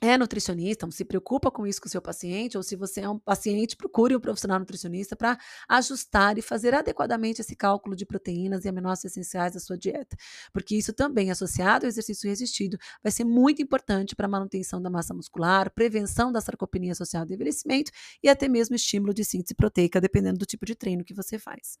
é 0.00 0.18
nutricionista, 0.18 0.90
se 0.90 1.04
preocupa 1.04 1.50
com 1.50 1.66
isso 1.66 1.80
com 1.80 1.86
o 1.86 1.90
seu 1.90 2.02
paciente, 2.02 2.56
ou 2.56 2.62
se 2.62 2.76
você 2.76 3.00
é 3.00 3.08
um 3.08 3.18
paciente, 3.18 3.76
procure 3.76 4.14
um 4.14 4.20
profissional 4.20 4.58
nutricionista 4.58 5.16
para 5.16 5.38
ajustar 5.68 6.36
e 6.36 6.42
fazer 6.42 6.74
adequadamente 6.74 7.40
esse 7.40 7.56
cálculo 7.56 7.96
de 7.96 8.04
proteínas 8.04 8.64
e 8.64 8.68
aminoácidos 8.68 9.12
essenciais 9.12 9.54
da 9.54 9.60
sua 9.60 9.78
dieta, 9.78 10.16
porque 10.52 10.76
isso 10.76 10.92
também 10.92 11.30
associado 11.30 11.86
ao 11.86 11.88
exercício 11.88 12.28
resistido 12.28 12.76
vai 13.02 13.10
ser 13.10 13.24
muito 13.24 13.62
importante 13.62 14.14
para 14.14 14.26
a 14.26 14.28
manutenção 14.28 14.80
da 14.82 14.90
massa 14.90 15.14
muscular, 15.14 15.70
prevenção 15.70 16.30
da 16.30 16.40
sarcopenia 16.40 16.92
associada 16.92 17.32
ao 17.32 17.34
envelhecimento 17.34 17.90
e 18.22 18.28
até 18.28 18.48
mesmo 18.48 18.76
estímulo 18.76 19.14
de 19.14 19.24
síntese 19.24 19.54
proteica, 19.54 20.00
dependendo 20.00 20.38
do 20.38 20.46
tipo 20.46 20.66
de 20.66 20.74
treino 20.74 21.04
que 21.04 21.14
você 21.14 21.38
faz. 21.38 21.78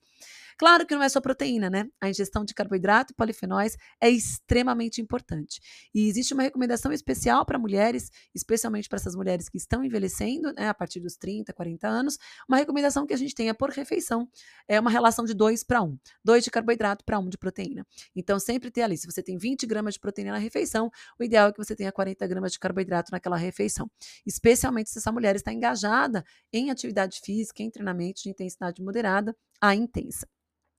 Claro 0.56 0.86
que 0.86 0.94
não 0.94 1.02
é 1.02 1.08
só 1.08 1.20
proteína, 1.20 1.68
né? 1.68 1.88
A 2.00 2.08
ingestão 2.08 2.44
de 2.44 2.54
carboidrato 2.54 3.12
e 3.12 3.16
polifenóis 3.16 3.76
é 4.00 4.08
extremamente 4.08 5.00
importante. 5.00 5.60
E 5.92 6.08
existe 6.08 6.32
uma 6.32 6.44
recomendação 6.44 6.92
especial 6.92 7.44
para 7.44 7.58
mulheres, 7.58 8.03
especialmente 8.34 8.88
para 8.88 8.96
essas 8.96 9.14
mulheres 9.14 9.48
que 9.48 9.56
estão 9.56 9.84
envelhecendo, 9.84 10.52
né, 10.52 10.68
a 10.68 10.74
partir 10.74 11.00
dos 11.00 11.16
30, 11.16 11.52
40 11.52 11.88
anos, 11.88 12.18
uma 12.48 12.56
recomendação 12.56 13.06
que 13.06 13.14
a 13.14 13.16
gente 13.16 13.34
tenha 13.34 13.54
por 13.54 13.70
refeição 13.70 14.28
é 14.68 14.78
uma 14.78 14.90
relação 14.90 15.24
de 15.24 15.34
2 15.34 15.64
para 15.64 15.82
1. 15.82 15.98
2 16.24 16.44
de 16.44 16.50
carboidrato 16.50 17.04
para 17.04 17.18
1 17.18 17.28
de 17.28 17.38
proteína. 17.38 17.86
Então, 18.14 18.38
sempre 18.38 18.70
ter 18.70 18.82
ali, 18.82 18.96
se 18.96 19.06
você 19.06 19.22
tem 19.22 19.36
20 19.36 19.66
gramas 19.66 19.94
de 19.94 20.00
proteína 20.00 20.32
na 20.32 20.38
refeição, 20.38 20.90
o 21.18 21.24
ideal 21.24 21.48
é 21.48 21.52
que 21.52 21.58
você 21.58 21.74
tenha 21.74 21.92
40 21.92 22.26
gramas 22.26 22.52
de 22.52 22.58
carboidrato 22.58 23.10
naquela 23.12 23.36
refeição. 23.36 23.90
Especialmente 24.26 24.90
se 24.90 24.98
essa 24.98 25.12
mulher 25.12 25.36
está 25.36 25.52
engajada 25.52 26.24
em 26.52 26.70
atividade 26.70 27.20
física, 27.22 27.62
em 27.62 27.70
treinamento 27.70 28.22
de 28.22 28.30
intensidade 28.30 28.82
moderada 28.82 29.36
a 29.60 29.74
intensa. 29.74 30.26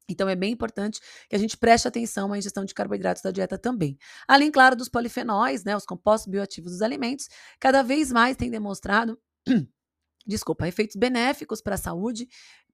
Então 0.09 0.29
é 0.29 0.35
bem 0.35 0.53
importante 0.53 0.99
que 1.29 1.35
a 1.35 1.39
gente 1.39 1.57
preste 1.57 1.87
atenção 1.87 2.31
à 2.31 2.37
ingestão 2.37 2.63
de 2.63 2.73
carboidratos 2.73 3.21
da 3.23 3.31
dieta 3.31 3.57
também. 3.57 3.97
Além, 4.27 4.51
claro, 4.51 4.75
dos 4.75 4.89
polifenóis, 4.89 5.63
né, 5.63 5.75
os 5.75 5.85
compostos 5.85 6.31
bioativos 6.31 6.73
dos 6.73 6.81
alimentos, 6.81 7.27
cada 7.59 7.81
vez 7.81 8.11
mais 8.11 8.37
tem 8.37 8.49
demonstrado 8.49 9.19
desculpa, 10.25 10.67
efeitos 10.67 10.95
benéficos 10.95 11.61
para 11.61 11.75
a 11.75 11.77
saúde, 11.77 12.27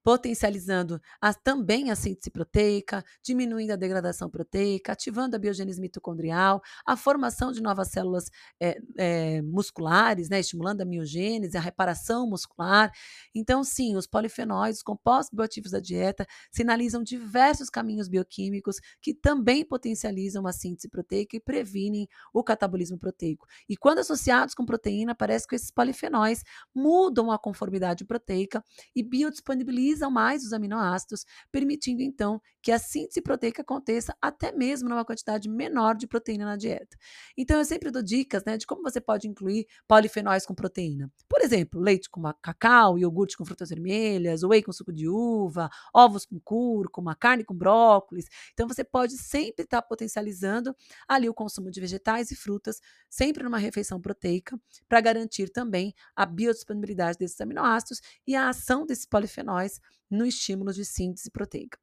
potencializando 0.04 1.00
a, 1.20 1.34
também 1.34 1.92
a 1.92 1.96
síntese 1.96 2.32
proteica, 2.32 3.04
diminuindo 3.24 3.72
a 3.72 3.76
degradação 3.76 4.30
proteica, 4.30 4.94
ativando 4.94 5.36
a 5.36 5.40
biogênese 5.40 5.80
mitocondrial, 5.80 6.62
a 6.86 6.98
formação 6.98 7.52
de 7.52 7.62
novas 7.62 7.90
células 7.90 8.30
é, 8.60 8.80
é, 8.98 9.42
musculares, 9.42 10.30
né, 10.30 10.40
estimulando 10.40 10.82
a 10.82 10.86
miogênese, 10.86 11.58
a 11.58 11.62
reparação 11.62 12.28
muscular. 12.28 12.92
Então, 13.34 13.64
sim, 13.64 13.96
os 13.96 14.08
polifenóis, 14.08 14.78
os 14.78 14.84
compostos 14.84 15.36
bioativos 15.36 15.72
da 15.72 15.80
dieta, 15.80 16.26
sinalizam 16.52 17.04
diversos 17.04 17.70
caminhos 17.70 18.08
bioquímicos 18.08 18.78
que 19.02 19.14
também 19.14 19.64
potencializam 19.64 20.48
a 20.48 20.52
síntese 20.52 20.90
proteica 20.90 21.36
e 21.36 21.40
previnem 21.40 22.08
o 22.34 22.44
catabolismo 22.44 22.98
proteico. 22.98 23.48
E 23.70 23.78
quando 23.78 24.00
associados 24.00 24.56
com 24.56 24.66
proteína, 24.66 25.14
parece 25.14 25.48
que 25.48 25.56
esses 25.56 25.72
polifenóis 25.72 26.44
mudam 26.74 27.32
a 27.32 27.38
conformidade 27.38 28.04
proteica 28.06 28.64
e 28.96 29.04
biodisponibilizam 29.04 29.91
utilizam 29.92 30.10
mais 30.10 30.44
os 30.44 30.54
aminoácidos, 30.54 31.26
permitindo 31.52 32.02
então 32.02 32.42
que 32.62 32.72
a 32.72 32.80
síntese 32.80 33.22
proteica 33.22 33.62
aconteça 33.62 34.16
até 34.22 34.52
mesmo 34.52 34.88
numa 34.88 35.04
quantidade 35.04 35.50
menor 35.50 35.96
de 35.96 36.08
proteína 36.08 36.46
na 36.46 36.56
dieta. 36.56 36.98
Então 37.38 37.58
eu 37.58 37.66
sempre 37.66 37.92
dou 37.92 38.02
dicas 38.02 38.44
né, 38.46 38.58
de 38.58 38.66
como 38.66 38.82
você 38.82 39.02
pode 39.02 39.28
incluir 39.28 39.68
polifenóis 39.88 40.46
com 40.46 40.54
proteína. 40.54 41.12
Por 41.28 41.42
exemplo, 41.42 41.80
leite 41.80 42.10
com 42.10 42.22
cacau, 42.42 42.98
iogurte 42.98 43.36
com 43.36 43.44
frutas 43.44 43.70
vermelhas, 43.70 44.44
whey 44.44 44.62
com 44.62 44.72
suco 44.72 44.94
de 44.94 45.08
uva, 45.10 45.70
ovos 45.94 46.26
com 46.26 46.40
cúrcuma, 46.40 47.16
carne 47.16 47.44
com 47.44 47.56
brócolis. 47.56 48.26
Então 48.54 48.68
você 48.68 48.84
pode 48.84 49.18
sempre 49.18 49.64
estar 49.64 49.82
tá 49.82 49.88
potencializando 49.88 50.76
ali 51.08 51.28
o 51.28 51.34
consumo 51.34 51.72
de 51.72 51.82
vegetais 51.82 52.32
e 52.32 52.36
frutas, 52.36 52.80
sempre 53.10 53.44
numa 53.44 53.58
refeição 53.58 54.00
proteica, 54.00 54.60
para 54.88 55.02
garantir 55.02 55.50
também 55.50 55.94
a 56.16 56.26
biodisponibilidade 56.26 57.18
desses 57.18 57.42
aminoácidos 57.42 58.02
e 58.26 58.36
a 58.36 58.50
ação 58.50 58.86
desses 58.86 59.06
polifenóis 59.06 59.81
no 60.10 60.26
estímulo 60.26 60.74
de 60.74 60.86
síntese 60.86 61.30
proteica. 61.32 61.78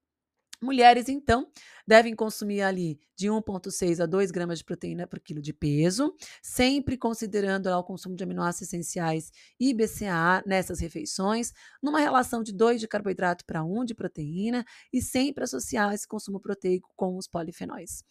Mulheres, 0.60 1.08
então, 1.08 1.50
devem 1.86 2.14
consumir 2.14 2.62
ali 2.62 2.98
de 3.18 3.26
1,6 3.28 4.00
a 4.00 4.06
2 4.06 4.30
gramas 4.30 4.58
de 4.58 4.64
proteína 4.64 5.04
por 5.04 5.18
quilo 5.18 5.42
de 5.42 5.52
peso, 5.52 6.14
sempre 6.40 6.96
considerando 6.96 7.68
lá, 7.68 7.76
o 7.76 7.82
consumo 7.82 8.14
de 8.14 8.22
aminoácidos 8.22 8.68
essenciais 8.68 9.32
e 9.58 9.74
BCAA 9.74 10.44
nessas 10.46 10.78
refeições, 10.78 11.52
numa 11.82 11.98
relação 11.98 12.44
de 12.44 12.52
2 12.52 12.80
de 12.80 12.86
carboidrato 12.86 13.44
para 13.44 13.64
1 13.64 13.84
de 13.86 13.94
proteína 13.94 14.64
e 14.92 15.02
sempre 15.02 15.42
associar 15.42 15.92
esse 15.92 16.06
consumo 16.06 16.38
proteico 16.38 16.92
com 16.94 17.16
os 17.16 17.26
polifenóis. 17.26 18.04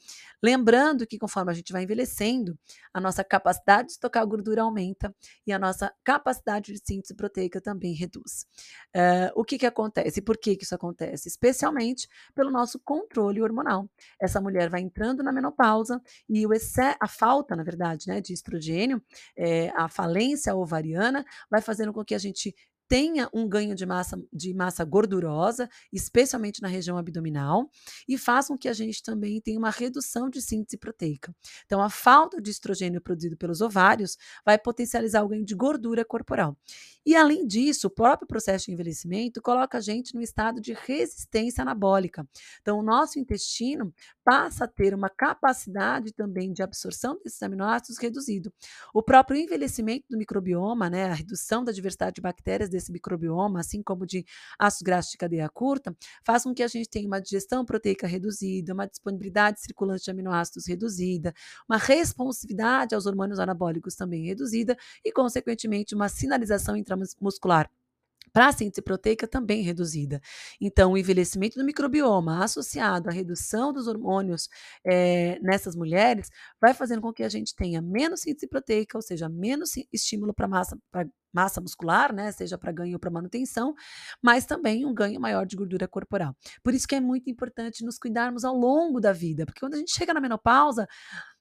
Lembrando 0.43 1.08
que 1.08 1.17
conforme 1.17 1.52
a 1.52 1.56
gente 1.56 1.72
vai 1.72 1.84
envelhecendo, 1.84 2.60
a 2.93 3.00
nossa 3.00 3.24
capacidade 3.24 3.88
de 3.88 3.93
estocar 3.93 4.28
gordura 4.28 4.63
aumenta 4.63 5.15
e 5.46 5.54
a 5.54 5.60
nossa 5.60 5.93
capacidade 6.04 6.74
de 6.74 6.80
síntese 6.84 7.15
proteica 7.15 7.62
também 7.62 7.93
reduz. 7.93 8.46
Uh, 8.93 9.32
o 9.36 9.46
que, 9.46 9.58
que 9.58 9.65
acontece? 9.65 10.22
Por 10.22 10.38
que, 10.38 10.58
que 10.58 10.65
isso 10.65 10.76
acontece? 10.76 11.30
Especialmente 11.30 12.10
pelo 12.36 12.52
nosso 12.52 12.78
controle 12.80 13.41
hormonal. 13.41 13.89
Essa 14.20 14.41
mulher 14.41 14.70
vai 14.70 14.82
entrando 14.98 15.22
na 15.22 15.32
menopausa 15.32 16.02
e 16.28 16.46
o 16.48 16.54
excesso, 16.54 16.98
a 17.00 17.08
falta, 17.08 17.56
na 17.56 17.64
verdade, 17.64 18.08
né, 18.08 18.20
de 18.20 18.34
estrogênio, 18.34 19.02
é, 19.38 19.70
a 19.76 19.88
falência 19.88 20.56
ovariana, 20.56 21.24
vai 21.50 21.62
fazendo 21.62 21.94
com 21.94 22.04
que 22.04 22.16
a 22.16 22.18
gente 22.18 22.56
tenha 22.88 23.30
um 23.34 23.47
ganho 23.47 23.76
de 23.76 23.86
massa, 23.86 24.21
de 24.32 24.54
massa 24.54 24.84
gordurosa, 24.84 25.69
especialmente 25.91 26.62
na 26.62 26.67
região 26.67 26.97
abdominal, 26.97 27.69
e 28.08 28.17
façam 28.17 28.58
que 28.58 28.69
a 28.69 28.73
gente 28.73 29.04
também 29.04 29.41
tenha 29.41 29.60
uma 29.60 29.69
redução 29.69 30.30
de 30.30 30.41
síntese 30.41 30.78
proteica. 30.78 31.36
Então, 31.65 31.82
a 31.82 31.89
falta 31.89 32.41
de 32.41 32.50
estrogênio 32.50 33.02
produzido 33.02 33.38
pelos 33.38 33.62
ovários 33.62 34.17
vai 34.45 34.58
potencializar 34.58 35.23
o 35.23 35.28
ganho 35.28 35.45
de 35.45 35.56
gordura 35.56 36.06
corporal. 36.06 36.58
E, 37.06 37.15
além 37.15 37.45
disso, 37.45 37.88
o 37.88 37.89
próprio 37.89 38.28
processo 38.28 38.65
de 38.65 38.73
envelhecimento 38.73 39.41
coloca 39.41 39.78
a 39.78 39.82
gente 39.82 40.13
no 40.13 40.21
estado 40.21 40.60
de 40.60 40.73
resistência 40.73 41.62
anabólica. 41.62 42.28
Então, 42.62 42.80
o 42.80 42.84
nosso 42.84 43.19
intestino 43.19 43.93
passa 44.23 44.65
a 44.65 44.67
ter 44.67 44.93
uma 44.93 45.10
capacidade 45.10 46.12
também 46.13 46.52
de 46.52 46.62
absorção 46.62 47.17
desses 47.23 47.41
aminoácidos 47.41 47.97
reduzido. 47.97 48.54
O 48.93 49.02
próprio 49.02 49.39
envelhecimento 49.39 50.06
do 50.10 50.17
microbioma, 50.17 50.89
né, 50.89 51.06
a 51.06 51.13
redução 51.13 51.63
da 51.63 51.71
diversidade 51.71 52.15
de 52.15 52.21
bactérias 52.21 52.69
desse 52.78 52.92
microbioma, 52.92 53.60
assim 53.60 53.82
como 53.82 54.06
de 54.06 54.26
ácidos 54.58 54.84
graxos 54.84 55.12
de 55.12 55.18
cadeia 55.18 55.50
curta, 55.50 55.96
faz 56.24 56.44
com 56.44 56.54
que 56.54 56.63
a 56.63 56.68
gente 56.68 56.90
tenha 56.90 57.08
uma 57.08 57.20
digestão 57.20 57.66
proteica 57.66 58.08
reduzida, 58.08 58.74
uma 58.74 58.88
disponibilidade 58.88 59.62
circulante 59.62 60.06
de 60.06 60.12
aminoácidos 60.12 60.68
reduzida, 60.68 61.34
uma 61.68 61.78
responsividade 61.78 62.96
aos 62.96 63.06
hormônios 63.06 63.40
anabólicos 63.40 63.96
também 63.96 64.26
reduzida 64.26 64.78
e, 65.04 65.12
consequentemente, 65.12 65.96
uma 65.96 66.10
sinalização 66.10 66.76
intramuscular 66.76 67.70
para 68.38 68.50
a 68.50 68.52
síntese 68.52 68.84
proteica 68.84 69.28
também 69.28 69.63
reduzida. 69.63 70.21
Então, 70.62 70.91
o 70.91 70.97
envelhecimento 70.97 71.58
do 71.58 71.65
microbioma 71.65 72.43
associado 72.43 73.10
à 73.10 73.12
redução 73.12 73.73
dos 73.73 73.88
hormônios 73.88 74.47
é, 74.86 75.39
nessas 75.41 75.76
mulheres 75.76 76.30
vai 76.62 76.71
fazendo 76.76 77.02
com 77.02 77.12
que 77.12 77.23
a 77.23 77.30
gente 77.30 77.56
tenha 77.56 77.82
menos 77.82 78.21
síntese 78.21 78.47
proteica, 78.47 78.95
ou 78.95 79.02
seja, 79.02 79.28
menos 79.28 79.71
estímulo 79.91 80.36
para 80.36 80.47
massa, 80.47 80.78
massa 81.34 81.60
muscular, 81.60 82.13
né, 82.13 82.32
seja 82.32 82.60
para 82.60 82.71
ganho 82.71 82.93
ou 82.93 83.00
para 83.00 83.10
manutenção, 83.10 83.73
mas 84.21 84.45
também 84.45 84.86
um 84.86 84.93
ganho 84.93 85.19
maior 85.19 85.47
de 85.47 85.56
gordura 85.56 85.88
corporal. 85.88 86.36
Por 86.62 86.76
isso 86.76 86.88
que 86.88 86.93
é 86.93 87.02
muito 87.02 87.32
importante 87.32 87.84
nos 87.84 87.97
cuidarmos 87.97 88.45
ao 88.45 88.56
longo 88.56 89.02
da 89.02 89.13
vida, 89.13 89.47
porque 89.47 89.62
quando 89.62 89.73
a 89.73 89.78
gente 89.78 89.95
chega 89.97 90.13
na 90.13 90.21
menopausa, 90.21 90.88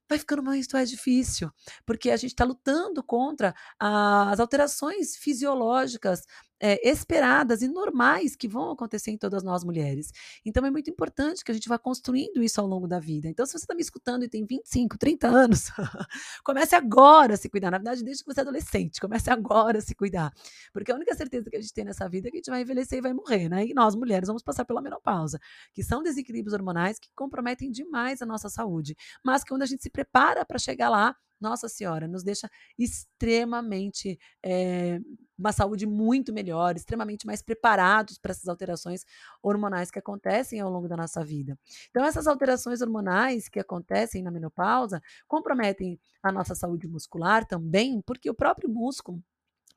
vai 0.09 0.19
ficando 0.19 0.43
mais 0.43 0.67
mais 0.73 0.91
difícil, 0.91 1.51
porque 1.85 2.11
a 2.11 2.17
gente 2.17 2.31
está 2.31 2.45
lutando 2.45 3.03
contra 3.03 3.55
as 3.79 4.41
alterações 4.41 5.17
fisiológicas 5.17 6.23
é, 6.61 6.89
esperadas 6.89 7.63
e 7.63 7.69
normais 7.69 8.35
que 8.35 8.49
vão 8.49 8.71
acontecer 8.71 9.11
em 9.11 9.19
todas 9.19 9.43
nós 9.43 9.65
mulheres. 9.65 10.13
Então 10.45 10.65
é 10.65 10.71
muito 10.71 10.91
importante 10.91 11.45
que 11.45 11.51
a 11.51 11.55
gente 11.55 11.69
vá 11.69 11.79
construindo 11.79 12.43
isso 12.43 12.61
ao 12.61 12.67
longo 12.67 12.87
da 12.87 12.99
vida. 12.99 13.29
Então, 13.29 13.45
se 13.45 13.53
você 13.53 13.59
está 13.59 13.75
me 13.75 13.83
escutando 13.83 14.25
e 14.25 14.29
tem 14.29 14.45
25, 14.45 14.99
30 14.99 15.29
anos, 15.29 15.71
comece 16.45 16.75
agora 16.75 17.35
a 17.35 17.37
se 17.37 17.49
cuidar. 17.49 17.71
Na 17.71 17.79
verdade, 17.79 18.03
desde 18.03 18.25
que 18.25 18.33
você 18.33 18.41
é 18.41 18.43
adolescente, 18.43 19.01
comece 19.01 19.31
agora 19.31 19.79
a 19.79 19.81
se 19.81 19.95
cuidar. 19.95 20.33
Porque 20.73 20.91
a 20.91 20.95
única 20.95 21.15
certeza 21.15 21.51
que 21.51 21.57
a 21.57 21.61
gente 21.61 21.73
tem 21.73 21.85
nessa 21.85 22.09
vida 22.09 22.29
é 22.29 22.31
que 22.31 22.37
a 22.37 22.41
gente 22.41 22.51
vai 22.51 22.63
envelhecer 22.63 22.99
e 22.99 23.03
vai 23.03 23.13
morrer, 23.13 23.49
né? 23.49 23.67
E 23.67 23.75
nós, 23.75 23.95
mulheres, 23.95 24.27
vamos 24.27 24.43
passar 24.43 24.65
pela 24.65 24.81
menopausa, 24.81 25.39
que 25.73 25.83
são 25.83 26.03
desequilíbrios 26.03 26.55
hormonais 26.55 26.99
que 26.99 27.09
comprometem 27.15 27.71
demais 27.71 28.23
a 28.23 28.27
nossa 28.27 28.49
saúde. 28.49 28.97
Mas 29.25 29.43
que 29.43 29.51
quando 29.51 29.63
a 29.63 29.67
gente 29.67 29.83
se 29.83 29.91
prepara 29.91 30.45
para 30.45 30.59
chegar 30.59 30.89
lá, 30.89 31.15
nossa 31.41 31.69
Senhora, 31.69 32.09
nos 32.09 32.23
deixa 32.23 32.49
extremamente, 32.79 34.19
é, 34.45 34.99
uma 35.39 35.53
saúde 35.53 35.87
muito 35.87 36.33
melhor, 36.33 36.77
extremamente 36.77 37.27
mais 37.27 37.43
preparados 37.43 38.19
para 38.19 38.33
essas 38.33 38.49
alterações 38.49 39.05
hormonais 39.43 39.91
que 39.91 39.99
acontecem 39.99 40.61
ao 40.61 40.71
longo 40.71 40.89
da 40.89 40.97
nossa 40.97 41.25
vida. 41.25 41.59
Então, 41.91 42.05
essas 42.05 42.27
alterações 42.27 42.81
hormonais 42.81 43.49
que 43.49 43.61
acontecem 43.61 44.23
na 44.23 44.31
menopausa 44.31 45.03
comprometem 45.29 46.01
a 46.23 46.33
nossa 46.33 46.55
saúde 46.55 46.89
muscular 46.89 47.47
também, 47.47 48.01
porque 48.03 48.31
o 48.31 48.35
próprio 48.35 48.69
músculo 48.69 49.23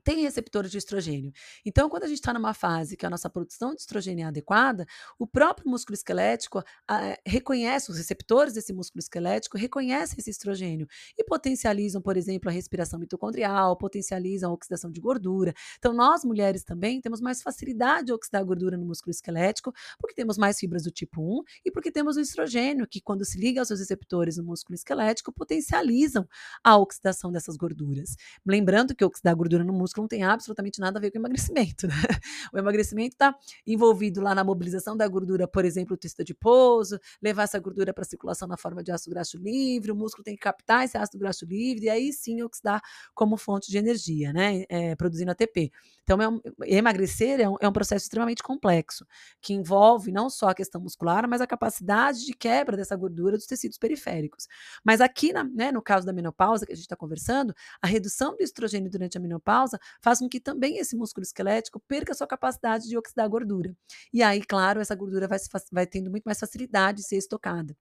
tem 0.09 0.23
receptores 0.23 0.71
de 0.71 0.77
estrogênio. 0.79 1.31
Então, 1.63 1.87
quando 1.87 2.05
a 2.05 2.07
gente 2.07 2.17
está 2.17 2.33
numa 2.33 2.51
fase 2.51 2.97
que 2.97 3.05
a 3.05 3.11
nossa 3.11 3.29
produção 3.29 3.75
de 3.75 3.81
estrogênio 3.81 4.23
é 4.23 4.27
adequada, 4.27 4.87
o 5.19 5.27
próprio 5.27 5.69
músculo 5.69 5.93
esquelético 5.93 6.63
ah, 6.87 7.15
reconhece, 7.23 7.91
os 7.91 7.97
receptores 7.99 8.53
desse 8.53 8.73
músculo 8.73 9.01
esquelético 9.01 9.55
reconhecem 9.55 10.15
esse 10.17 10.31
estrogênio 10.31 10.87
e 11.15 11.23
potencializam, 11.23 12.01
por 12.01 12.17
exemplo, 12.17 12.49
a 12.49 12.51
respiração 12.51 12.99
mitocondrial, 12.99 13.77
potencializam 13.77 14.49
a 14.49 14.53
oxidação 14.55 14.89
de 14.89 14.99
gordura. 14.99 15.53
Então, 15.77 15.93
nós 15.93 16.25
mulheres 16.25 16.63
também 16.63 16.99
temos 16.99 17.21
mais 17.21 17.43
facilidade 17.43 18.07
de 18.07 18.11
oxidar 18.11 18.43
gordura 18.43 18.77
no 18.77 18.87
músculo 18.87 19.11
esquelético, 19.11 19.71
porque 19.99 20.15
temos 20.15 20.39
mais 20.39 20.57
fibras 20.57 20.85
do 20.85 20.91
tipo 20.91 21.21
1 21.21 21.43
e 21.67 21.71
porque 21.71 21.91
temos 21.91 22.17
o 22.17 22.19
estrogênio, 22.19 22.87
que 22.87 22.99
quando 22.99 23.23
se 23.23 23.37
liga 23.37 23.61
aos 23.61 23.67
seus 23.67 23.79
receptores 23.79 24.37
no 24.37 24.43
músculo 24.43 24.73
esquelético, 24.73 25.31
potencializam 25.31 26.27
a 26.63 26.75
oxidação 26.79 27.31
dessas 27.31 27.55
gorduras. 27.55 28.15
Lembrando 28.43 28.95
que 28.95 29.05
oxidar 29.05 29.35
gordura 29.35 29.63
no 29.63 29.71
músculo 29.71 29.98
não 29.99 30.07
tem 30.07 30.23
absolutamente 30.23 30.79
nada 30.79 30.97
a 30.97 31.01
ver 31.01 31.11
com 31.11 31.17
emagrecimento. 31.17 31.87
Né? 31.87 31.93
O 32.53 32.57
emagrecimento 32.57 33.15
está 33.15 33.35
envolvido 33.65 34.21
lá 34.21 34.33
na 34.33 34.43
mobilização 34.43 34.95
da 34.95 35.07
gordura, 35.07 35.47
por 35.47 35.65
exemplo, 35.65 35.93
o 35.93 35.97
tecido 35.97 36.21
adiposo, 36.21 36.99
levar 37.21 37.43
essa 37.43 37.59
gordura 37.59 37.93
para 37.93 38.03
a 38.03 38.05
circulação 38.05 38.47
na 38.47 38.57
forma 38.57 38.83
de 38.83 38.91
ácido 38.91 39.11
graxo 39.11 39.37
livre, 39.37 39.91
o 39.91 39.95
músculo 39.95 40.23
tem 40.23 40.35
que 40.35 40.41
captar 40.41 40.85
esse 40.85 40.97
ácido 40.97 41.19
graxo 41.19 41.45
livre 41.45 41.85
e 41.85 41.89
aí 41.89 42.11
sim 42.13 42.41
oxidar 42.41 42.81
como 43.13 43.37
fonte 43.37 43.69
de 43.69 43.77
energia, 43.77 44.33
né? 44.33 44.63
É, 44.69 44.95
produzindo 44.95 45.31
ATP. 45.31 45.71
Então, 46.03 46.19
é 46.21 46.27
um, 46.27 46.41
emagrecer 46.65 47.39
é 47.39 47.47
um, 47.47 47.55
é 47.61 47.67
um 47.67 47.71
processo 47.71 48.05
extremamente 48.05 48.41
complexo, 48.41 49.05
que 49.39 49.53
envolve 49.53 50.11
não 50.11 50.29
só 50.29 50.49
a 50.49 50.55
questão 50.55 50.81
muscular, 50.81 51.27
mas 51.27 51.39
a 51.39 51.45
capacidade 51.45 52.25
de 52.25 52.33
quebra 52.33 52.75
dessa 52.75 52.95
gordura 52.95 53.37
dos 53.37 53.45
tecidos 53.45 53.77
periféricos. 53.77 54.47
Mas 54.83 55.01
aqui, 55.01 55.31
na, 55.31 55.43
né, 55.43 55.71
no 55.71 55.81
caso 55.81 56.05
da 56.05 56.13
menopausa, 56.13 56.65
que 56.65 56.71
a 56.71 56.75
gente 56.75 56.85
está 56.85 56.95
conversando, 56.95 57.53
a 57.81 57.87
redução 57.87 58.35
do 58.35 58.41
estrogênio 58.41 58.89
durante 58.89 59.17
a 59.17 59.21
menopausa 59.21 59.79
faz 60.01 60.19
com 60.19 60.29
que 60.29 60.39
também 60.39 60.77
esse 60.77 60.95
músculo 60.95 61.23
esquelético 61.23 61.79
perca 61.87 62.13
sua 62.13 62.27
capacidade 62.27 62.87
de 62.87 62.97
oxidar 62.97 63.29
gordura. 63.29 63.75
E 64.13 64.23
aí, 64.23 64.41
claro, 64.41 64.79
essa 64.81 64.95
gordura 64.95 65.27
vai, 65.27 65.39
vai 65.71 65.87
tendo 65.87 66.09
muito 66.09 66.23
mais 66.23 66.39
facilidade 66.39 66.99
de 66.99 67.07
ser 67.07 67.17
estocada. 67.17 67.75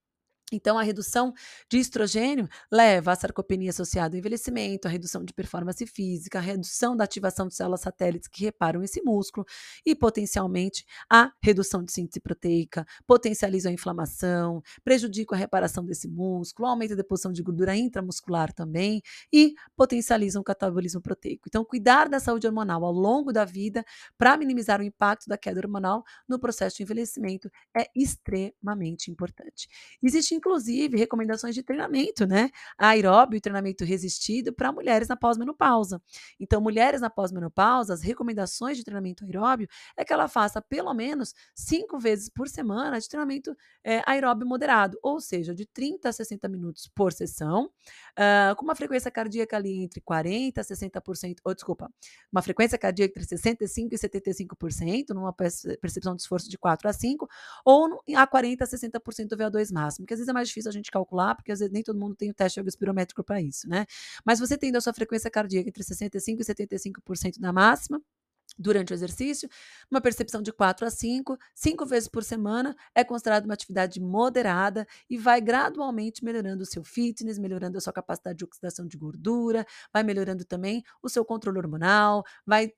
Então, 0.50 0.78
a 0.78 0.82
redução 0.82 1.34
de 1.70 1.78
estrogênio 1.78 2.48
leva 2.72 3.12
à 3.12 3.16
sarcopenia 3.16 3.68
associada 3.70 4.16
ao 4.16 4.18
envelhecimento, 4.18 4.88
à 4.88 4.90
redução 4.90 5.22
de 5.22 5.34
performance 5.34 5.84
física, 5.86 6.38
à 6.38 6.40
redução 6.40 6.96
da 6.96 7.04
ativação 7.04 7.46
de 7.48 7.54
células 7.54 7.82
satélites 7.82 8.28
que 8.28 8.44
reparam 8.44 8.82
esse 8.82 9.02
músculo 9.02 9.44
e, 9.84 9.94
potencialmente, 9.94 10.86
à 11.10 11.30
redução 11.42 11.84
de 11.84 11.92
síntese 11.92 12.20
proteica, 12.20 12.86
potencializa 13.06 13.68
a 13.68 13.72
inflamação, 13.72 14.62
prejudica 14.82 15.34
a 15.34 15.38
reparação 15.38 15.84
desse 15.84 16.08
músculo, 16.08 16.68
aumenta 16.68 16.94
a 16.94 16.96
deposição 16.96 17.30
de 17.30 17.42
gordura 17.42 17.76
intramuscular 17.76 18.50
também 18.52 19.02
e 19.30 19.54
potencializa 19.76 20.40
o 20.40 20.44
catabolismo 20.44 21.02
proteico. 21.02 21.44
Então, 21.46 21.62
cuidar 21.62 22.08
da 22.08 22.18
saúde 22.18 22.46
hormonal 22.46 22.84
ao 22.86 22.92
longo 22.92 23.32
da 23.32 23.44
vida 23.44 23.84
para 24.16 24.36
minimizar 24.38 24.80
o 24.80 24.84
impacto 24.84 25.28
da 25.28 25.36
queda 25.36 25.60
hormonal 25.60 26.02
no 26.26 26.38
processo 26.38 26.78
de 26.78 26.84
envelhecimento 26.84 27.50
é 27.76 27.86
extremamente 27.94 29.10
importante. 29.10 29.68
Existe 30.02 30.37
inclusive 30.38 30.96
recomendações 30.96 31.54
de 31.54 31.62
treinamento, 31.62 32.26
né? 32.26 32.50
Aeróbio 32.76 33.40
treinamento 33.40 33.84
resistido 33.84 34.52
para 34.52 34.72
mulheres 34.72 35.08
na 35.08 35.16
pós-menopausa. 35.16 36.00
Então, 36.38 36.60
mulheres 36.60 37.00
na 37.00 37.10
pós-menopausa, 37.10 37.94
as 37.94 38.02
recomendações 38.02 38.76
de 38.76 38.84
treinamento 38.84 39.24
aeróbio 39.24 39.68
é 39.96 40.04
que 40.04 40.12
ela 40.12 40.28
faça 40.28 40.60
pelo 40.60 40.92
menos 40.94 41.34
cinco 41.54 41.98
vezes 41.98 42.28
por 42.28 42.48
semana 42.48 42.98
de 42.98 43.08
treinamento 43.08 43.56
é, 43.84 44.02
aeróbio 44.06 44.46
moderado, 44.46 44.98
ou 45.02 45.20
seja, 45.20 45.54
de 45.54 45.66
30 45.66 46.08
a 46.08 46.12
60 46.12 46.48
minutos 46.48 46.88
por 46.94 47.12
sessão, 47.12 47.70
uh, 48.18 48.54
com 48.56 48.64
uma 48.64 48.74
frequência 48.74 49.10
cardíaca 49.10 49.56
ali 49.56 49.82
entre 49.82 50.00
40% 50.00 50.58
a 50.58 50.62
60%, 50.62 51.36
ou 51.44 51.54
desculpa, 51.54 51.90
uma 52.30 52.42
frequência 52.42 52.78
cardíaca 52.78 53.12
entre 53.18 53.36
65% 53.36 53.92
e 53.92 53.96
75%, 53.96 55.14
numa 55.14 55.32
percepção 55.32 56.14
de 56.14 56.22
esforço 56.22 56.48
de 56.48 56.58
4 56.58 56.88
a 56.88 56.92
5, 56.92 57.28
ou 57.64 58.00
a 58.16 58.26
40% 58.26 58.62
a 58.62 58.66
60% 58.66 59.28
do 59.28 59.36
VO2 59.36 59.72
máximo, 59.72 60.06
que 60.06 60.14
às 60.14 60.18
vezes 60.18 60.27
vezes 60.28 60.30
é 60.30 60.32
mais 60.32 60.48
difícil 60.48 60.68
a 60.68 60.72
gente 60.72 60.90
calcular, 60.90 61.34
porque 61.34 61.52
às 61.52 61.58
vezes 61.58 61.72
nem 61.72 61.82
todo 61.82 61.98
mundo 61.98 62.14
tem 62.14 62.30
o 62.30 62.34
teste 62.34 62.60
espirométrico 62.60 63.24
para 63.24 63.40
isso, 63.40 63.68
né? 63.68 63.86
Mas 64.24 64.38
você 64.38 64.56
tendo 64.56 64.76
a 64.76 64.80
sua 64.80 64.92
frequência 64.92 65.30
cardíaca 65.30 65.68
entre 65.68 65.82
65% 65.82 66.40
e 66.40 66.44
75% 66.44 67.40
da 67.40 67.52
máxima, 67.52 68.00
durante 68.56 68.92
o 68.92 68.94
exercício, 68.94 69.48
uma 69.90 70.00
percepção 70.00 70.42
de 70.42 70.52
4 70.52 70.86
a 70.86 70.90
5, 70.90 71.36
5 71.54 71.86
vezes 71.86 72.08
por 72.08 72.24
semana, 72.24 72.74
é 72.94 73.04
considerado 73.04 73.44
uma 73.44 73.54
atividade 73.54 74.00
moderada 74.00 74.86
e 75.08 75.18
vai 75.18 75.40
gradualmente 75.40 76.24
melhorando 76.24 76.62
o 76.62 76.66
seu 76.66 76.84
fitness, 76.84 77.38
melhorando 77.38 77.78
a 77.78 77.80
sua 77.80 77.92
capacidade 77.92 78.38
de 78.38 78.44
oxidação 78.44 78.86
de 78.86 78.96
gordura, 78.96 79.66
vai 79.92 80.02
melhorando 80.02 80.44
também 80.44 80.82
o 81.02 81.08
seu 81.08 81.24
controle 81.24 81.58
hormonal, 81.58 82.24
vai 82.46 82.72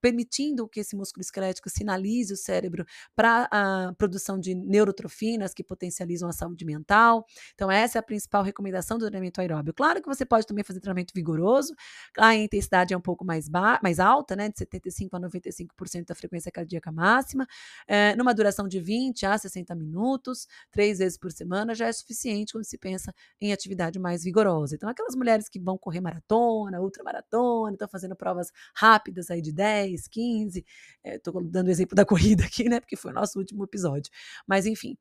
permitindo 0.00 0.68
que 0.68 0.80
esse 0.80 0.96
músculo 0.96 1.22
esquelético 1.22 1.68
sinalize 1.68 2.32
o 2.32 2.36
cérebro 2.36 2.84
para 3.14 3.48
a 3.50 3.92
produção 3.98 4.38
de 4.38 4.54
neurotrofinas 4.54 5.52
que 5.52 5.62
potencializam 5.62 6.28
a 6.28 6.32
saúde 6.32 6.64
mental. 6.64 7.24
Então, 7.54 7.70
essa 7.70 7.98
é 7.98 8.00
a 8.00 8.02
principal 8.02 8.42
recomendação 8.42 8.98
do 8.98 9.06
treinamento 9.06 9.40
aeróbio. 9.40 9.74
Claro 9.74 10.00
que 10.00 10.08
você 10.08 10.24
pode 10.24 10.46
também 10.46 10.64
fazer 10.64 10.80
treinamento 10.80 11.12
vigoroso, 11.14 11.74
a 12.18 12.34
intensidade 12.34 12.94
é 12.94 12.96
um 12.96 13.00
pouco 13.00 13.24
mais, 13.24 13.48
mais 13.82 14.00
alta, 14.00 14.34
né, 14.34 14.48
de 14.48 14.58
75 14.58 15.09
a 15.16 15.20
95% 15.20 16.06
da 16.06 16.14
frequência 16.14 16.50
cardíaca 16.50 16.90
máxima, 16.92 17.46
é, 17.86 18.14
numa 18.16 18.34
duração 18.34 18.68
de 18.68 18.80
20 18.80 19.26
a 19.26 19.36
60 19.36 19.74
minutos, 19.74 20.46
três 20.70 20.98
vezes 20.98 21.18
por 21.18 21.32
semana, 21.32 21.74
já 21.74 21.86
é 21.86 21.92
suficiente 21.92 22.52
quando 22.52 22.64
se 22.64 22.78
pensa 22.78 23.14
em 23.40 23.52
atividade 23.52 23.98
mais 23.98 24.24
vigorosa. 24.24 24.74
Então, 24.74 24.88
aquelas 24.88 25.14
mulheres 25.14 25.48
que 25.48 25.58
vão 25.58 25.76
correr 25.78 26.00
maratona, 26.00 26.80
ultramaratona, 26.80 27.74
estão 27.74 27.88
fazendo 27.88 28.16
provas 28.16 28.50
rápidas 28.74 29.30
aí 29.30 29.40
de 29.40 29.52
10, 29.52 30.08
15, 30.08 30.64
estou 31.04 31.40
é, 31.40 31.44
dando 31.44 31.68
o 31.68 31.70
exemplo 31.70 31.94
da 31.94 32.04
corrida 32.04 32.44
aqui, 32.44 32.68
né, 32.68 32.80
porque 32.80 32.96
foi 32.96 33.10
o 33.10 33.14
nosso 33.14 33.38
último 33.38 33.64
episódio. 33.64 34.10
Mas, 34.46 34.66
enfim, 34.66 34.96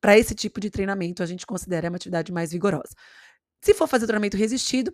para 0.00 0.18
esse 0.18 0.34
tipo 0.34 0.60
de 0.60 0.68
treinamento, 0.68 1.22
a 1.22 1.26
gente 1.26 1.46
considera 1.46 1.88
uma 1.88 1.96
atividade 1.96 2.30
mais 2.30 2.52
vigorosa. 2.52 2.94
Se 3.62 3.72
for 3.72 3.88
fazer 3.88 4.06
treinamento 4.06 4.36
resistido, 4.36 4.92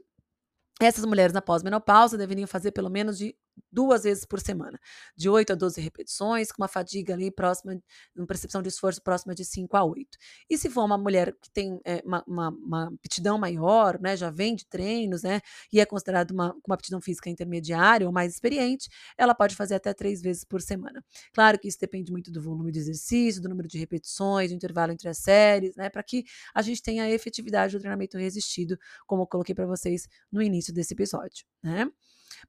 essas 0.80 1.04
mulheres 1.04 1.32
na 1.32 1.42
pós-menopausa 1.42 2.16
deveriam 2.16 2.46
fazer 2.46 2.70
pelo 2.70 2.88
menos 2.88 3.18
de 3.18 3.36
duas 3.70 4.04
vezes 4.04 4.24
por 4.24 4.40
semana, 4.40 4.78
de 5.16 5.28
8 5.28 5.52
a 5.52 5.56
12 5.56 5.80
repetições, 5.80 6.52
com 6.52 6.62
uma 6.62 6.68
fadiga 6.68 7.14
ali 7.14 7.30
próxima, 7.30 7.80
uma 8.16 8.26
percepção 8.26 8.62
de 8.62 8.68
esforço 8.68 9.02
próxima 9.02 9.34
de 9.34 9.44
5 9.44 9.76
a 9.76 9.84
8. 9.84 10.18
E 10.48 10.58
se 10.58 10.70
for 10.70 10.84
uma 10.84 10.98
mulher 10.98 11.34
que 11.40 11.50
tem 11.50 11.80
é, 11.84 12.02
uma, 12.04 12.24
uma, 12.26 12.48
uma, 12.50 12.86
aptidão 12.88 13.38
maior, 13.38 14.00
né, 14.00 14.16
já 14.16 14.30
vem 14.30 14.54
de 14.54 14.66
treinos, 14.66 15.22
né, 15.22 15.40
e 15.72 15.80
é 15.80 15.86
considerada 15.86 16.32
uma, 16.32 16.54
uma 16.66 16.74
aptidão 16.74 17.00
física 17.00 17.30
intermediária 17.30 18.06
ou 18.06 18.12
mais 18.12 18.32
experiente, 18.34 18.88
ela 19.16 19.34
pode 19.34 19.54
fazer 19.56 19.74
até 19.74 19.92
três 19.92 20.20
vezes 20.20 20.44
por 20.44 20.60
semana. 20.60 21.04
Claro 21.32 21.58
que 21.58 21.68
isso 21.68 21.78
depende 21.80 22.10
muito 22.10 22.30
do 22.30 22.40
volume 22.40 22.72
de 22.72 22.78
exercício, 22.78 23.40
do 23.42 23.48
número 23.48 23.68
de 23.68 23.78
repetições, 23.78 24.50
do 24.50 24.54
intervalo 24.54 24.92
entre 24.92 25.08
as 25.08 25.18
séries, 25.18 25.74
né, 25.76 25.88
para 25.88 26.02
que 26.02 26.24
a 26.54 26.62
gente 26.62 26.82
tenha 26.82 27.04
a 27.04 27.10
efetividade 27.10 27.76
do 27.76 27.80
treinamento 27.80 28.18
resistido, 28.18 28.78
como 29.06 29.22
eu 29.22 29.26
coloquei 29.26 29.54
para 29.54 29.66
vocês 29.66 30.08
no 30.30 30.42
início 30.42 30.72
desse 30.72 30.94
episódio, 30.94 31.44
né. 31.62 31.90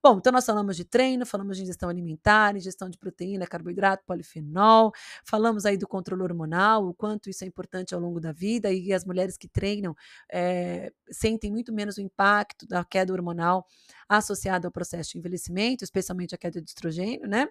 Bom, 0.04 0.17
então 0.17 0.32
nós 0.32 0.46
falamos 0.46 0.76
de 0.78 0.86
treino, 0.86 1.26
falamos 1.26 1.58
de 1.58 1.63
ingestão 1.63 1.89
alimentar, 1.89 2.56
ingestão 2.56 2.89
de 2.89 2.98
proteína, 2.98 3.48
carboidrato, 3.48 4.04
polifenol, 4.06 4.91
falamos 5.26 5.65
aí 5.65 5.78
do 5.78 5.88
controle 5.88 6.22
hormonal, 6.24 6.88
o 6.88 6.94
quanto 6.94 7.30
isso 7.30 7.44
é 7.44 7.48
importante 7.48 7.94
ao 7.94 8.00
longo 8.00 8.20
da 8.20 8.32
vida 8.32 8.72
e 8.72 8.94
as 8.94 9.06
mulheres 9.06 9.38
que 9.38 9.48
treinam 9.48 9.96
é, 10.32 10.91
sentem 11.10 11.52
muito 11.52 11.74
menos 11.74 11.98
o 11.98 12.02
impacto 12.02 12.67
da 12.67 12.84
queda 12.86 13.13
hormonal 13.13 13.65
associada 14.08 14.67
ao 14.67 14.72
processo 14.72 15.12
de 15.12 15.17
envelhecimento, 15.20 15.84
especialmente 15.84 16.36
a 16.36 16.38
queda 16.38 16.62
de 16.62 16.70
estrogênio, 16.70 17.28
né? 17.28 17.48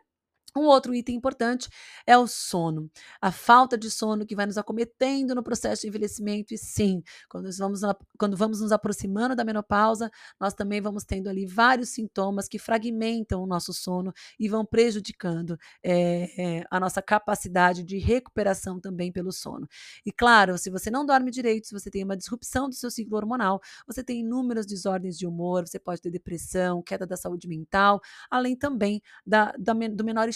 Um 0.57 0.63
outro 0.63 0.95
item 0.95 1.17
importante 1.17 1.69
é 2.07 2.17
o 2.17 2.27
sono. 2.27 2.91
A 3.21 3.31
falta 3.31 3.77
de 3.77 3.91
sono 3.91 4.27
que 4.27 4.35
vai 4.35 4.47
nos 4.47 4.59
acometendo 4.59 5.35
no 5.35 5.43
processo 5.43 5.83
de 5.83 5.89
envelhecimento. 5.89 6.55
E 6.55 6.59
sim, 6.59 7.03
quando 7.29 7.51
vamos, 7.57 7.81
quando 8.19 8.37
vamos 8.37 8.61
nos 8.61 8.73
aproximando 8.73 9.35
da 9.37 9.45
menopausa, 9.45 10.11
nós 10.41 10.55
também 10.55 10.81
vamos 10.81 11.05
tendo 11.05 11.29
ali 11.29 11.47
vários 11.47 11.91
sintomas 11.91 12.49
que 12.49 12.59
fragmentam 12.59 13.43
o 13.43 13.47
nosso 13.47 13.73
sono 13.73 14.13
e 14.39 14.49
vão 14.49 14.65
prejudicando 14.65 15.59
é, 15.83 16.59
é, 16.59 16.65
a 16.71 16.81
nossa 16.81 17.03
capacidade 17.03 17.83
de 17.83 17.99
recuperação 17.99 18.81
também 18.81 19.13
pelo 19.13 19.33
sono. 19.33 19.69
E 20.05 20.13
claro, 20.13 20.59
se 20.59 20.71
você 20.71 20.91
não 20.91 21.05
dorme 21.05 21.31
direito, 21.31 21.69
se 21.69 21.73
você 21.73 21.91
tem 21.91 22.05
uma 22.05 22.17
disrupção 22.17 22.69
do 22.69 22.75
seu 22.75 22.91
ciclo 22.91 23.17
hormonal, 23.17 23.61
você 23.87 24.03
tem 24.03 24.21
inúmeras 24.21 24.67
desordens 24.67 25.19
de 25.19 25.27
humor, 25.27 25.67
você 25.67 25.79
pode 25.79 26.01
ter 26.01 26.11
depressão, 26.11 26.83
queda 26.83 27.07
da 27.07 27.17
saúde 27.17 27.49
mental, 27.49 28.01
além 28.31 28.57
também 28.57 29.03
da, 29.27 29.53
da 29.59 29.73
do 29.73 30.05
menor 30.05 30.29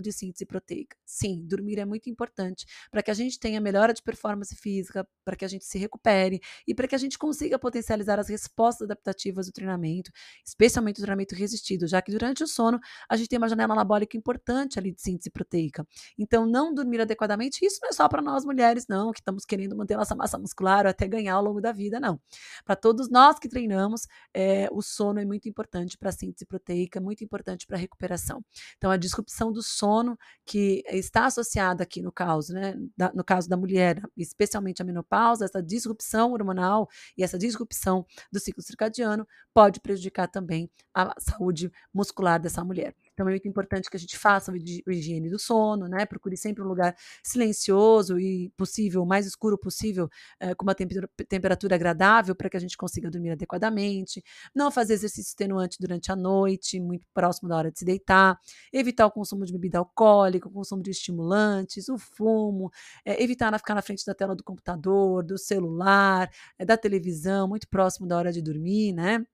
de 0.00 0.12
síntese 0.12 0.46
proteica. 0.46 0.96
Sim, 1.04 1.44
dormir 1.46 1.78
é 1.78 1.84
muito 1.84 2.08
importante 2.08 2.66
para 2.90 3.02
que 3.02 3.10
a 3.10 3.14
gente 3.14 3.38
tenha 3.38 3.60
melhora 3.60 3.92
de 3.92 4.02
performance 4.02 4.54
física, 4.56 5.06
para 5.24 5.36
que 5.36 5.44
a 5.44 5.48
gente 5.48 5.64
se 5.64 5.78
recupere 5.78 6.40
e 6.66 6.74
para 6.74 6.86
que 6.86 6.94
a 6.94 6.98
gente 6.98 7.18
consiga 7.18 7.58
potencializar 7.58 8.18
as 8.18 8.28
respostas 8.28 8.86
adaptativas 8.86 9.46
do 9.46 9.52
treinamento, 9.52 10.10
especialmente 10.44 10.98
o 10.98 11.02
treinamento 11.02 11.34
resistido, 11.34 11.86
já 11.86 12.00
que 12.02 12.10
durante 12.10 12.42
o 12.42 12.46
sono 12.46 12.78
a 13.08 13.16
gente 13.16 13.28
tem 13.28 13.38
uma 13.38 13.48
janela 13.48 13.72
anabólica 13.72 14.16
importante 14.16 14.78
ali 14.78 14.92
de 14.92 15.00
síntese 15.00 15.30
proteica. 15.30 15.86
Então, 16.18 16.46
não 16.46 16.74
dormir 16.74 17.00
adequadamente, 17.00 17.64
isso 17.64 17.78
não 17.82 17.90
é 17.90 17.92
só 17.92 18.08
para 18.08 18.22
nós 18.22 18.44
mulheres, 18.44 18.86
não, 18.88 19.12
que 19.12 19.20
estamos 19.20 19.44
querendo 19.44 19.76
manter 19.76 19.96
nossa 19.96 20.14
massa 20.14 20.38
muscular 20.38 20.84
ou 20.84 20.90
até 20.90 21.06
ganhar 21.06 21.34
ao 21.34 21.42
longo 21.42 21.60
da 21.60 21.72
vida, 21.72 22.00
não. 22.00 22.20
Para 22.64 22.76
todos 22.76 23.10
nós 23.10 23.38
que 23.38 23.48
treinamos, 23.48 24.06
é, 24.34 24.68
o 24.72 24.82
sono 24.82 25.20
é 25.20 25.24
muito 25.24 25.48
importante 25.48 25.96
para 25.98 26.08
a 26.10 26.12
síntese 26.12 26.46
proteica, 26.46 27.00
muito 27.00 27.24
importante 27.24 27.66
para 27.66 27.76
a 27.76 27.80
recuperação. 27.80 28.44
Então, 28.76 28.90
a 28.90 28.96
disrupção 28.96 29.49
do 29.50 29.62
sono, 29.62 30.18
que 30.44 30.82
está 30.88 31.26
associada 31.26 31.82
aqui 31.82 32.02
no 32.02 32.12
caso, 32.12 32.52
né, 32.52 32.74
da, 32.96 33.12
no 33.12 33.24
caso 33.24 33.48
da 33.48 33.56
mulher, 33.56 34.02
especialmente 34.16 34.82
a 34.82 34.84
menopausa, 34.84 35.44
essa 35.44 35.62
disrupção 35.62 36.32
hormonal 36.32 36.88
e 37.16 37.22
essa 37.22 37.38
disrupção 37.38 38.04
do 38.32 38.40
ciclo 38.40 38.62
circadiano 38.62 39.26
pode 39.54 39.80
prejudicar 39.80 40.28
também 40.28 40.70
a 40.94 41.14
saúde 41.18 41.70
muscular 41.92 42.40
dessa 42.40 42.64
mulher. 42.64 42.94
Então 43.20 43.28
é 43.28 43.32
muito 43.32 43.46
importante 43.46 43.90
que 43.90 43.96
a 43.98 44.00
gente 44.00 44.16
faça 44.16 44.50
a 44.50 44.56
higiene 44.90 45.28
do 45.28 45.38
sono, 45.38 45.86
né? 45.86 46.06
Procure 46.06 46.38
sempre 46.38 46.62
um 46.62 46.66
lugar 46.66 46.96
silencioso 47.22 48.18
e 48.18 48.48
possível, 48.56 49.02
o 49.02 49.06
mais 49.06 49.26
escuro 49.26 49.58
possível, 49.58 50.08
é, 50.40 50.54
com 50.54 50.64
uma 50.64 50.74
temperatura 50.74 51.74
agradável 51.74 52.34
para 52.34 52.48
que 52.48 52.56
a 52.56 52.60
gente 52.60 52.78
consiga 52.78 53.10
dormir 53.10 53.32
adequadamente. 53.32 54.24
Não 54.54 54.70
fazer 54.70 54.94
exercício 54.94 55.28
extenuante 55.28 55.76
durante 55.78 56.10
a 56.10 56.16
noite, 56.16 56.80
muito 56.80 57.06
próximo 57.12 57.46
da 57.46 57.58
hora 57.58 57.70
de 57.70 57.78
se 57.78 57.84
deitar. 57.84 58.40
Evitar 58.72 59.04
o 59.04 59.10
consumo 59.10 59.44
de 59.44 59.52
bebida 59.52 59.76
alcoólica, 59.78 60.48
o 60.48 60.50
consumo 60.50 60.82
de 60.82 60.90
estimulantes, 60.90 61.90
o 61.90 61.98
fumo. 61.98 62.72
É, 63.04 63.22
evitar 63.22 63.50
ficar 63.58 63.74
na 63.74 63.82
frente 63.82 64.02
da 64.06 64.14
tela 64.14 64.34
do 64.34 64.42
computador, 64.42 65.22
do 65.22 65.36
celular, 65.36 66.30
é, 66.58 66.64
da 66.64 66.78
televisão, 66.78 67.46
muito 67.46 67.68
próximo 67.68 68.06
da 68.06 68.16
hora 68.16 68.32
de 68.32 68.40
dormir, 68.40 68.94
né? 68.94 69.26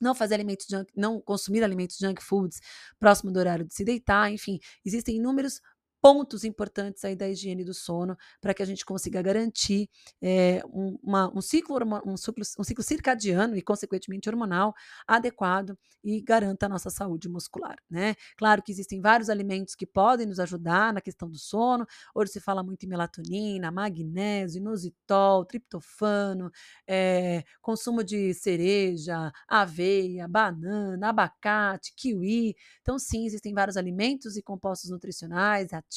Não 0.00 0.14
fazer 0.14 0.34
alimentos 0.34 0.66
junk, 0.68 0.92
não 0.96 1.20
consumir 1.20 1.62
alimentos 1.62 1.98
junk 1.98 2.22
foods 2.22 2.60
próximo 2.98 3.32
do 3.32 3.38
horário 3.38 3.64
de 3.64 3.74
se 3.74 3.84
deitar, 3.84 4.30
enfim, 4.30 4.58
existem 4.84 5.16
inúmeros 5.16 5.60
pontos 6.04 6.44
importantes 6.44 7.02
aí 7.02 7.16
da 7.16 7.26
higiene 7.26 7.64
do 7.64 7.72
sono 7.72 8.14
para 8.38 8.52
que 8.52 8.62
a 8.62 8.66
gente 8.66 8.84
consiga 8.84 9.22
garantir 9.22 9.88
é, 10.20 10.60
um, 10.66 10.98
uma, 11.02 11.34
um, 11.34 11.40
ciclo, 11.40 11.78
um, 12.04 12.14
ciclo, 12.14 12.44
um 12.58 12.62
ciclo 12.62 12.84
circadiano 12.84 13.56
e, 13.56 13.62
consequentemente, 13.62 14.28
hormonal 14.28 14.74
adequado 15.08 15.78
e 16.04 16.20
garanta 16.20 16.66
a 16.66 16.68
nossa 16.68 16.90
saúde 16.90 17.26
muscular. 17.26 17.76
Né? 17.88 18.16
Claro 18.36 18.62
que 18.62 18.70
existem 18.70 19.00
vários 19.00 19.30
alimentos 19.30 19.74
que 19.74 19.86
podem 19.86 20.26
nos 20.26 20.38
ajudar 20.38 20.92
na 20.92 21.00
questão 21.00 21.26
do 21.26 21.38
sono. 21.38 21.86
Hoje 22.14 22.32
se 22.32 22.40
fala 22.40 22.62
muito 22.62 22.84
em 22.84 22.88
melatonina, 22.90 23.70
magnésio, 23.70 24.60
inositol, 24.60 25.46
triptofano, 25.46 26.50
é, 26.86 27.42
consumo 27.62 28.04
de 28.04 28.34
cereja, 28.34 29.32
aveia, 29.48 30.28
banana, 30.28 31.08
abacate, 31.08 31.94
kiwi. 31.96 32.54
Então, 32.82 32.98
sim, 32.98 33.24
existem 33.24 33.54
vários 33.54 33.78
alimentos 33.78 34.36
e 34.36 34.42
compostos 34.42 34.90
nutricionais 34.90 35.72
ativos 35.72 35.93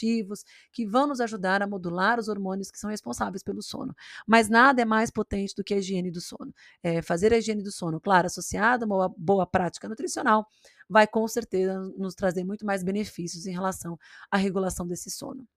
que 0.71 0.85
vão 0.85 1.07
nos 1.07 1.19
ajudar 1.19 1.61
a 1.61 1.67
modular 1.67 2.19
os 2.19 2.27
hormônios 2.27 2.69
que 2.69 2.79
são 2.79 2.89
responsáveis 2.89 3.43
pelo 3.43 3.61
sono. 3.61 3.95
Mas 4.25 4.49
nada 4.49 4.81
é 4.81 4.85
mais 4.85 5.09
potente 5.09 5.55
do 5.55 5.63
que 5.63 5.73
a 5.73 5.77
higiene 5.77 6.11
do 6.11 6.21
sono. 6.21 6.53
É, 6.83 7.01
fazer 7.01 7.33
a 7.33 7.37
higiene 7.37 7.63
do 7.63 7.71
sono, 7.71 7.99
claro, 7.99 8.27
associada 8.27 8.85
a 8.85 8.87
uma 8.87 9.09
boa 9.17 9.45
prática 9.45 9.87
nutricional, 9.87 10.47
vai 10.89 11.07
com 11.07 11.27
certeza 11.27 11.79
nos 11.97 12.15
trazer 12.15 12.43
muito 12.43 12.65
mais 12.65 12.83
benefícios 12.83 13.45
em 13.45 13.51
relação 13.51 13.97
à 14.31 14.37
regulação 14.37 14.87
desse 14.87 15.09
sono. 15.09 15.47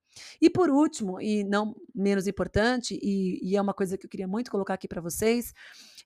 E 0.41 0.49
por 0.49 0.69
último, 0.69 1.21
e 1.21 1.43
não 1.43 1.75
menos 1.95 2.27
importante, 2.27 2.99
e, 3.01 3.39
e 3.41 3.55
é 3.55 3.61
uma 3.61 3.73
coisa 3.73 3.97
que 3.97 4.05
eu 4.05 4.09
queria 4.09 4.27
muito 4.27 4.51
colocar 4.51 4.73
aqui 4.73 4.87
para 4.87 5.01
vocês, 5.01 5.53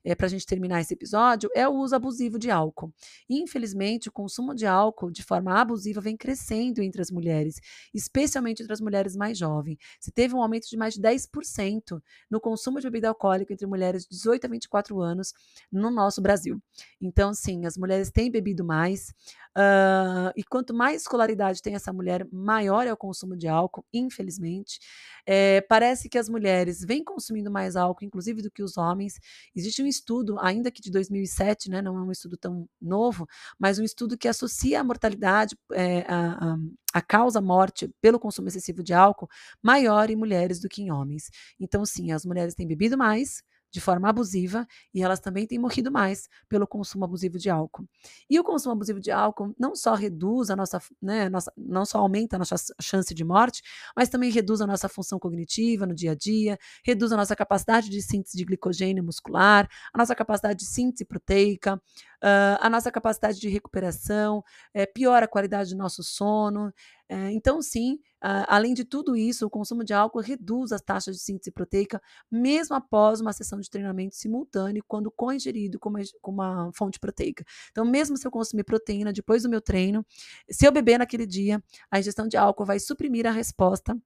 é, 0.06 0.14
para 0.14 0.26
a 0.26 0.30
gente 0.30 0.46
terminar 0.46 0.80
esse 0.80 0.94
episódio, 0.94 1.50
é 1.52 1.68
o 1.68 1.72
uso 1.72 1.96
abusivo 1.96 2.38
de 2.38 2.48
álcool. 2.48 2.94
Infelizmente, 3.28 4.08
o 4.08 4.12
consumo 4.12 4.54
de 4.54 4.64
álcool 4.64 5.10
de 5.10 5.24
forma 5.24 5.60
abusiva 5.60 6.00
vem 6.00 6.16
crescendo 6.16 6.80
entre 6.80 7.02
as 7.02 7.10
mulheres, 7.10 7.60
especialmente 7.92 8.62
entre 8.62 8.72
as 8.72 8.80
mulheres 8.80 9.16
mais 9.16 9.36
jovens. 9.36 9.76
Se 10.00 10.12
teve 10.12 10.32
um 10.32 10.40
aumento 10.40 10.68
de 10.70 10.76
mais 10.76 10.94
de 10.94 11.00
10% 11.00 12.00
no 12.30 12.40
consumo 12.40 12.80
de 12.80 12.86
bebida 12.86 13.08
alcoólica 13.08 13.52
entre 13.52 13.66
mulheres 13.66 14.04
de 14.04 14.10
18 14.10 14.44
a 14.44 14.48
24 14.48 15.00
anos 15.00 15.34
no 15.72 15.90
nosso 15.90 16.22
Brasil. 16.22 16.62
Então, 17.00 17.34
sim, 17.34 17.66
as 17.66 17.76
mulheres 17.76 18.08
têm 18.08 18.30
bebido 18.30 18.64
mais, 18.64 19.12
Uh, 19.56 20.28
e 20.36 20.44
quanto 20.44 20.74
mais 20.74 21.00
escolaridade 21.00 21.62
tem 21.62 21.74
essa 21.74 21.90
mulher, 21.90 22.28
maior 22.30 22.86
é 22.86 22.92
o 22.92 22.96
consumo 22.96 23.34
de 23.34 23.48
álcool, 23.48 23.86
infelizmente. 23.90 24.78
É, 25.24 25.62
parece 25.62 26.10
que 26.10 26.18
as 26.18 26.28
mulheres 26.28 26.84
vêm 26.84 27.02
consumindo 27.02 27.50
mais 27.50 27.74
álcool, 27.74 28.04
inclusive 28.04 28.42
do 28.42 28.50
que 28.50 28.62
os 28.62 28.76
homens. 28.76 29.18
Existe 29.54 29.82
um 29.82 29.86
estudo, 29.86 30.38
ainda 30.40 30.70
que 30.70 30.82
de 30.82 30.90
2007, 30.90 31.70
né, 31.70 31.80
não 31.80 31.96
é 31.96 32.02
um 32.02 32.12
estudo 32.12 32.36
tão 32.36 32.68
novo, 32.78 33.26
mas 33.58 33.78
um 33.78 33.82
estudo 33.84 34.18
que 34.18 34.28
associa 34.28 34.78
a 34.80 34.84
mortalidade, 34.84 35.56
é, 35.72 36.00
a, 36.06 36.52
a, 36.52 36.56
a 36.92 37.00
causa 37.00 37.40
morte 37.40 37.90
pelo 37.98 38.20
consumo 38.20 38.48
excessivo 38.48 38.82
de 38.82 38.92
álcool 38.92 39.28
maior 39.62 40.10
em 40.10 40.16
mulheres 40.16 40.60
do 40.60 40.68
que 40.68 40.82
em 40.82 40.92
homens. 40.92 41.30
Então, 41.58 41.84
sim, 41.86 42.12
as 42.12 42.26
mulheres 42.26 42.54
têm 42.54 42.66
bebido 42.66 42.98
mais, 42.98 43.42
de 43.70 43.80
forma 43.80 44.08
abusiva 44.08 44.66
e 44.94 45.02
elas 45.02 45.20
também 45.20 45.46
têm 45.46 45.58
morrido 45.58 45.90
mais 45.90 46.28
pelo 46.48 46.66
consumo 46.66 47.04
abusivo 47.04 47.38
de 47.38 47.50
álcool. 47.50 47.86
E 48.28 48.38
o 48.38 48.44
consumo 48.44 48.72
abusivo 48.72 49.00
de 49.00 49.10
álcool 49.10 49.54
não 49.58 49.74
só 49.74 49.94
reduz 49.94 50.50
a 50.50 50.56
nossa, 50.56 50.80
né, 51.00 51.28
nossa 51.28 51.52
não 51.56 51.84
só 51.84 51.98
aumenta 51.98 52.36
a 52.36 52.38
nossa 52.38 52.56
chance 52.80 53.14
de 53.14 53.24
morte, 53.24 53.62
mas 53.94 54.08
também 54.08 54.30
reduz 54.30 54.60
a 54.60 54.66
nossa 54.66 54.88
função 54.88 55.18
cognitiva 55.18 55.86
no 55.86 55.94
dia 55.94 56.12
a 56.12 56.14
dia, 56.14 56.58
reduz 56.84 57.12
a 57.12 57.16
nossa 57.16 57.36
capacidade 57.36 57.90
de 57.90 58.00
síntese 58.02 58.36
de 58.36 58.44
glicogênio 58.44 59.04
muscular, 59.04 59.68
a 59.92 59.98
nossa 59.98 60.14
capacidade 60.14 60.58
de 60.58 60.66
síntese 60.66 61.04
proteica, 61.04 61.80
uh, 62.22 62.58
a 62.60 62.70
nossa 62.70 62.90
capacidade 62.90 63.38
de 63.38 63.48
recuperação, 63.48 64.42
é, 64.74 64.86
piora 64.86 65.26
a 65.26 65.28
qualidade 65.28 65.70
do 65.70 65.76
nosso 65.76 66.02
sono. 66.02 66.72
É, 67.08 67.30
então, 67.30 67.62
sim, 67.62 67.94
uh, 68.24 68.44
além 68.48 68.74
de 68.74 68.84
tudo 68.84 69.16
isso, 69.16 69.46
o 69.46 69.50
consumo 69.50 69.84
de 69.84 69.92
álcool 69.92 70.20
reduz 70.20 70.72
as 70.72 70.82
taxas 70.82 71.16
de 71.16 71.22
síntese 71.22 71.52
proteica, 71.52 72.00
mesmo 72.30 72.74
após 72.74 73.20
uma 73.20 73.32
sessão 73.32 73.60
de 73.60 73.70
treinamento 73.70 74.16
simultâneo, 74.16 74.84
quando 74.88 75.10
co-ingerido 75.10 75.78
com 75.78 75.90
uma, 75.90 76.00
com 76.20 76.32
uma 76.32 76.70
fonte 76.74 76.98
proteica. 76.98 77.44
Então, 77.70 77.84
mesmo 77.84 78.16
se 78.16 78.26
eu 78.26 78.30
consumir 78.30 78.64
proteína 78.64 79.12
depois 79.12 79.44
do 79.44 79.48
meu 79.48 79.60
treino, 79.60 80.04
se 80.50 80.66
eu 80.66 80.72
beber 80.72 80.98
naquele 80.98 81.26
dia, 81.26 81.62
a 81.90 81.98
ingestão 81.98 82.26
de 82.26 82.36
álcool 82.36 82.64
vai 82.64 82.80
suprimir 82.80 83.26
a 83.26 83.30
resposta 83.30 83.96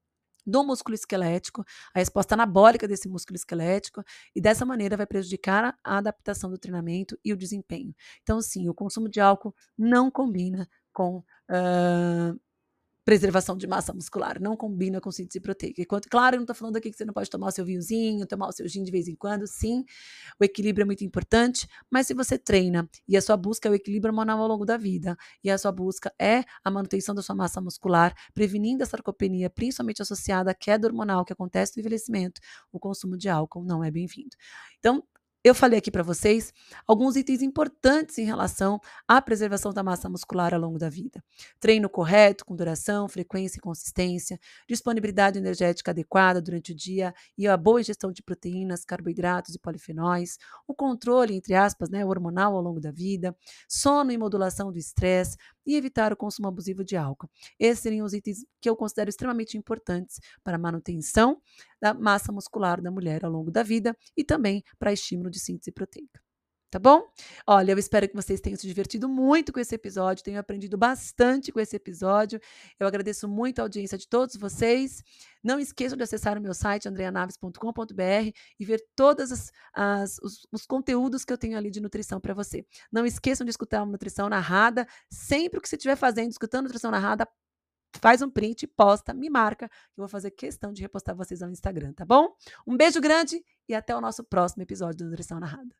do 0.46 0.64
músculo 0.64 0.94
esquelético, 0.94 1.64
a 1.94 1.98
resposta 1.98 2.34
anabólica 2.34 2.86
desse 2.88 3.08
músculo 3.08 3.36
esquelético, 3.36 4.02
e 4.34 4.40
dessa 4.40 4.64
maneira 4.64 4.96
vai 4.96 5.06
prejudicar 5.06 5.76
a 5.84 5.98
adaptação 5.98 6.50
do 6.50 6.58
treinamento 6.58 7.18
e 7.24 7.32
o 7.32 7.36
desempenho. 7.36 7.94
Então, 8.22 8.40
sim, 8.40 8.68
o 8.68 8.74
consumo 8.74 9.08
de 9.08 9.20
álcool 9.20 9.54
não 9.76 10.10
combina 10.10 10.68
com 10.92 11.18
uh, 11.18 12.40
preservação 13.10 13.56
de 13.56 13.66
massa 13.66 13.92
muscular, 13.92 14.40
não 14.40 14.56
combina 14.56 15.00
com 15.00 15.10
síntese 15.10 15.40
proteica. 15.40 15.82
Enquanto, 15.82 16.08
claro, 16.08 16.36
eu 16.36 16.38
não 16.38 16.44
estou 16.44 16.54
falando 16.54 16.76
aqui 16.76 16.92
que 16.92 16.96
você 16.96 17.04
não 17.04 17.12
pode 17.12 17.28
tomar 17.28 17.48
o 17.48 17.50
seu 17.50 17.64
vinhozinho, 17.64 18.24
tomar 18.24 18.46
o 18.46 18.52
seu 18.52 18.68
gin 18.68 18.84
de 18.84 18.90
vez 18.92 19.08
em 19.08 19.16
quando, 19.16 19.48
sim, 19.48 19.84
o 20.38 20.44
equilíbrio 20.44 20.84
é 20.84 20.86
muito 20.86 21.02
importante, 21.02 21.66
mas 21.90 22.06
se 22.06 22.14
você 22.14 22.38
treina 22.38 22.88
e 23.08 23.16
a 23.16 23.20
sua 23.20 23.36
busca 23.36 23.68
é 23.68 23.72
o 23.72 23.74
equilíbrio 23.74 24.12
hormonal 24.12 24.40
ao 24.40 24.46
longo 24.46 24.64
da 24.64 24.76
vida, 24.76 25.16
e 25.42 25.50
a 25.50 25.58
sua 25.58 25.72
busca 25.72 26.14
é 26.20 26.44
a 26.62 26.70
manutenção 26.70 27.12
da 27.12 27.20
sua 27.20 27.34
massa 27.34 27.60
muscular, 27.60 28.14
prevenindo 28.32 28.84
a 28.84 28.86
sarcopenia, 28.86 29.50
principalmente 29.50 30.00
associada 30.00 30.52
à 30.52 30.54
queda 30.54 30.86
hormonal 30.86 31.24
que 31.24 31.32
acontece 31.32 31.72
no 31.76 31.80
envelhecimento, 31.80 32.40
o 32.70 32.78
consumo 32.78 33.16
de 33.16 33.28
álcool 33.28 33.64
não 33.64 33.82
é 33.82 33.90
bem-vindo. 33.90 34.36
Então, 34.78 35.02
eu 35.42 35.54
falei 35.54 35.78
aqui 35.78 35.90
para 35.90 36.02
vocês 36.02 36.52
alguns 36.86 37.16
itens 37.16 37.40
importantes 37.40 38.18
em 38.18 38.24
relação 38.24 38.78
à 39.08 39.22
preservação 39.22 39.72
da 39.72 39.82
massa 39.82 40.06
muscular 40.06 40.52
ao 40.52 40.60
longo 40.60 40.78
da 40.78 40.90
vida. 40.90 41.24
Treino 41.58 41.88
correto, 41.88 42.44
com 42.44 42.54
duração, 42.54 43.08
frequência 43.08 43.56
e 43.56 43.60
consistência, 43.60 44.38
disponibilidade 44.68 45.38
energética 45.38 45.92
adequada 45.92 46.42
durante 46.42 46.72
o 46.72 46.74
dia 46.74 47.14
e 47.38 47.48
a 47.48 47.56
boa 47.56 47.80
ingestão 47.80 48.12
de 48.12 48.22
proteínas, 48.22 48.84
carboidratos 48.84 49.54
e 49.54 49.58
polifenóis, 49.58 50.36
o 50.68 50.74
controle, 50.74 51.34
entre 51.34 51.54
aspas, 51.54 51.88
né, 51.88 52.04
hormonal 52.04 52.54
ao 52.54 52.60
longo 52.60 52.80
da 52.80 52.90
vida, 52.90 53.34
sono 53.66 54.12
e 54.12 54.18
modulação 54.18 54.70
do 54.70 54.78
estresse 54.78 55.38
e 55.66 55.76
evitar 55.76 56.12
o 56.12 56.16
consumo 56.16 56.48
abusivo 56.48 56.84
de 56.84 56.96
álcool. 56.96 57.30
Esses 57.58 57.82
seriam 57.82 58.04
os 58.04 58.12
itens 58.12 58.44
que 58.60 58.68
eu 58.68 58.76
considero 58.76 59.08
extremamente 59.08 59.56
importantes 59.56 60.18
para 60.42 60.56
a 60.56 60.58
manutenção 60.58 61.40
da 61.80 61.94
massa 61.94 62.32
muscular 62.32 62.80
da 62.82 62.90
mulher 62.90 63.24
ao 63.24 63.30
longo 63.30 63.50
da 63.50 63.62
vida 63.62 63.96
e 64.16 64.22
também 64.22 64.62
para 64.78 64.92
estímulo 64.92 65.29
de 65.30 65.40
síntese 65.40 65.72
proteica. 65.72 66.20
Tá 66.70 66.78
bom? 66.78 67.02
Olha, 67.48 67.72
eu 67.72 67.78
espero 67.78 68.08
que 68.08 68.14
vocês 68.14 68.40
tenham 68.40 68.56
se 68.56 68.64
divertido 68.64 69.08
muito 69.08 69.52
com 69.52 69.58
esse 69.58 69.74
episódio, 69.74 70.22
tenham 70.22 70.38
aprendido 70.38 70.78
bastante 70.78 71.50
com 71.50 71.58
esse 71.58 71.74
episódio. 71.74 72.40
Eu 72.78 72.86
agradeço 72.86 73.26
muito 73.26 73.58
a 73.58 73.62
audiência 73.62 73.98
de 73.98 74.06
todos 74.06 74.36
vocês. 74.36 75.02
Não 75.42 75.58
esqueçam 75.58 75.96
de 75.96 76.04
acessar 76.04 76.38
o 76.38 76.40
meu 76.40 76.54
site, 76.54 76.88
andreanaves.com.br, 76.88 78.30
e 78.60 78.64
ver 78.64 78.86
todos 78.94 79.32
os, 79.32 79.50
os, 80.52 80.64
conteúdos 80.64 81.24
que 81.24 81.32
eu 81.32 81.38
tenho 81.38 81.58
ali 81.58 81.72
de 81.72 81.80
nutrição 81.80 82.20
para 82.20 82.34
você. 82.34 82.64
Não 82.92 83.04
esqueçam 83.04 83.44
de 83.44 83.50
escutar 83.50 83.82
uma 83.82 83.90
nutrição 83.90 84.28
narrada. 84.28 84.86
Sempre 85.10 85.60
que 85.60 85.68
você 85.68 85.74
estiver 85.74 85.96
fazendo, 85.96 86.30
escutando 86.30 86.66
nutrição 86.66 86.92
narrada, 86.92 87.26
faz 88.00 88.22
um 88.22 88.30
print, 88.30 88.66
posta, 88.66 89.12
me 89.14 89.28
marca, 89.30 89.68
que 89.68 90.00
eu 90.00 90.02
vou 90.02 90.08
fazer 90.08 90.30
questão 90.30 90.72
de 90.72 90.82
repostar 90.82 91.14
vocês 91.14 91.40
no 91.40 91.50
Instagram, 91.50 91.92
tá 91.92 92.04
bom? 92.04 92.34
Um 92.66 92.76
beijo 92.76 93.00
grande 93.00 93.42
e 93.68 93.74
até 93.74 93.94
o 93.96 94.00
nosso 94.00 94.24
próximo 94.24 94.62
episódio 94.62 94.98
do 94.98 95.10
Nutrição 95.10 95.38
Narrada. 95.38 95.74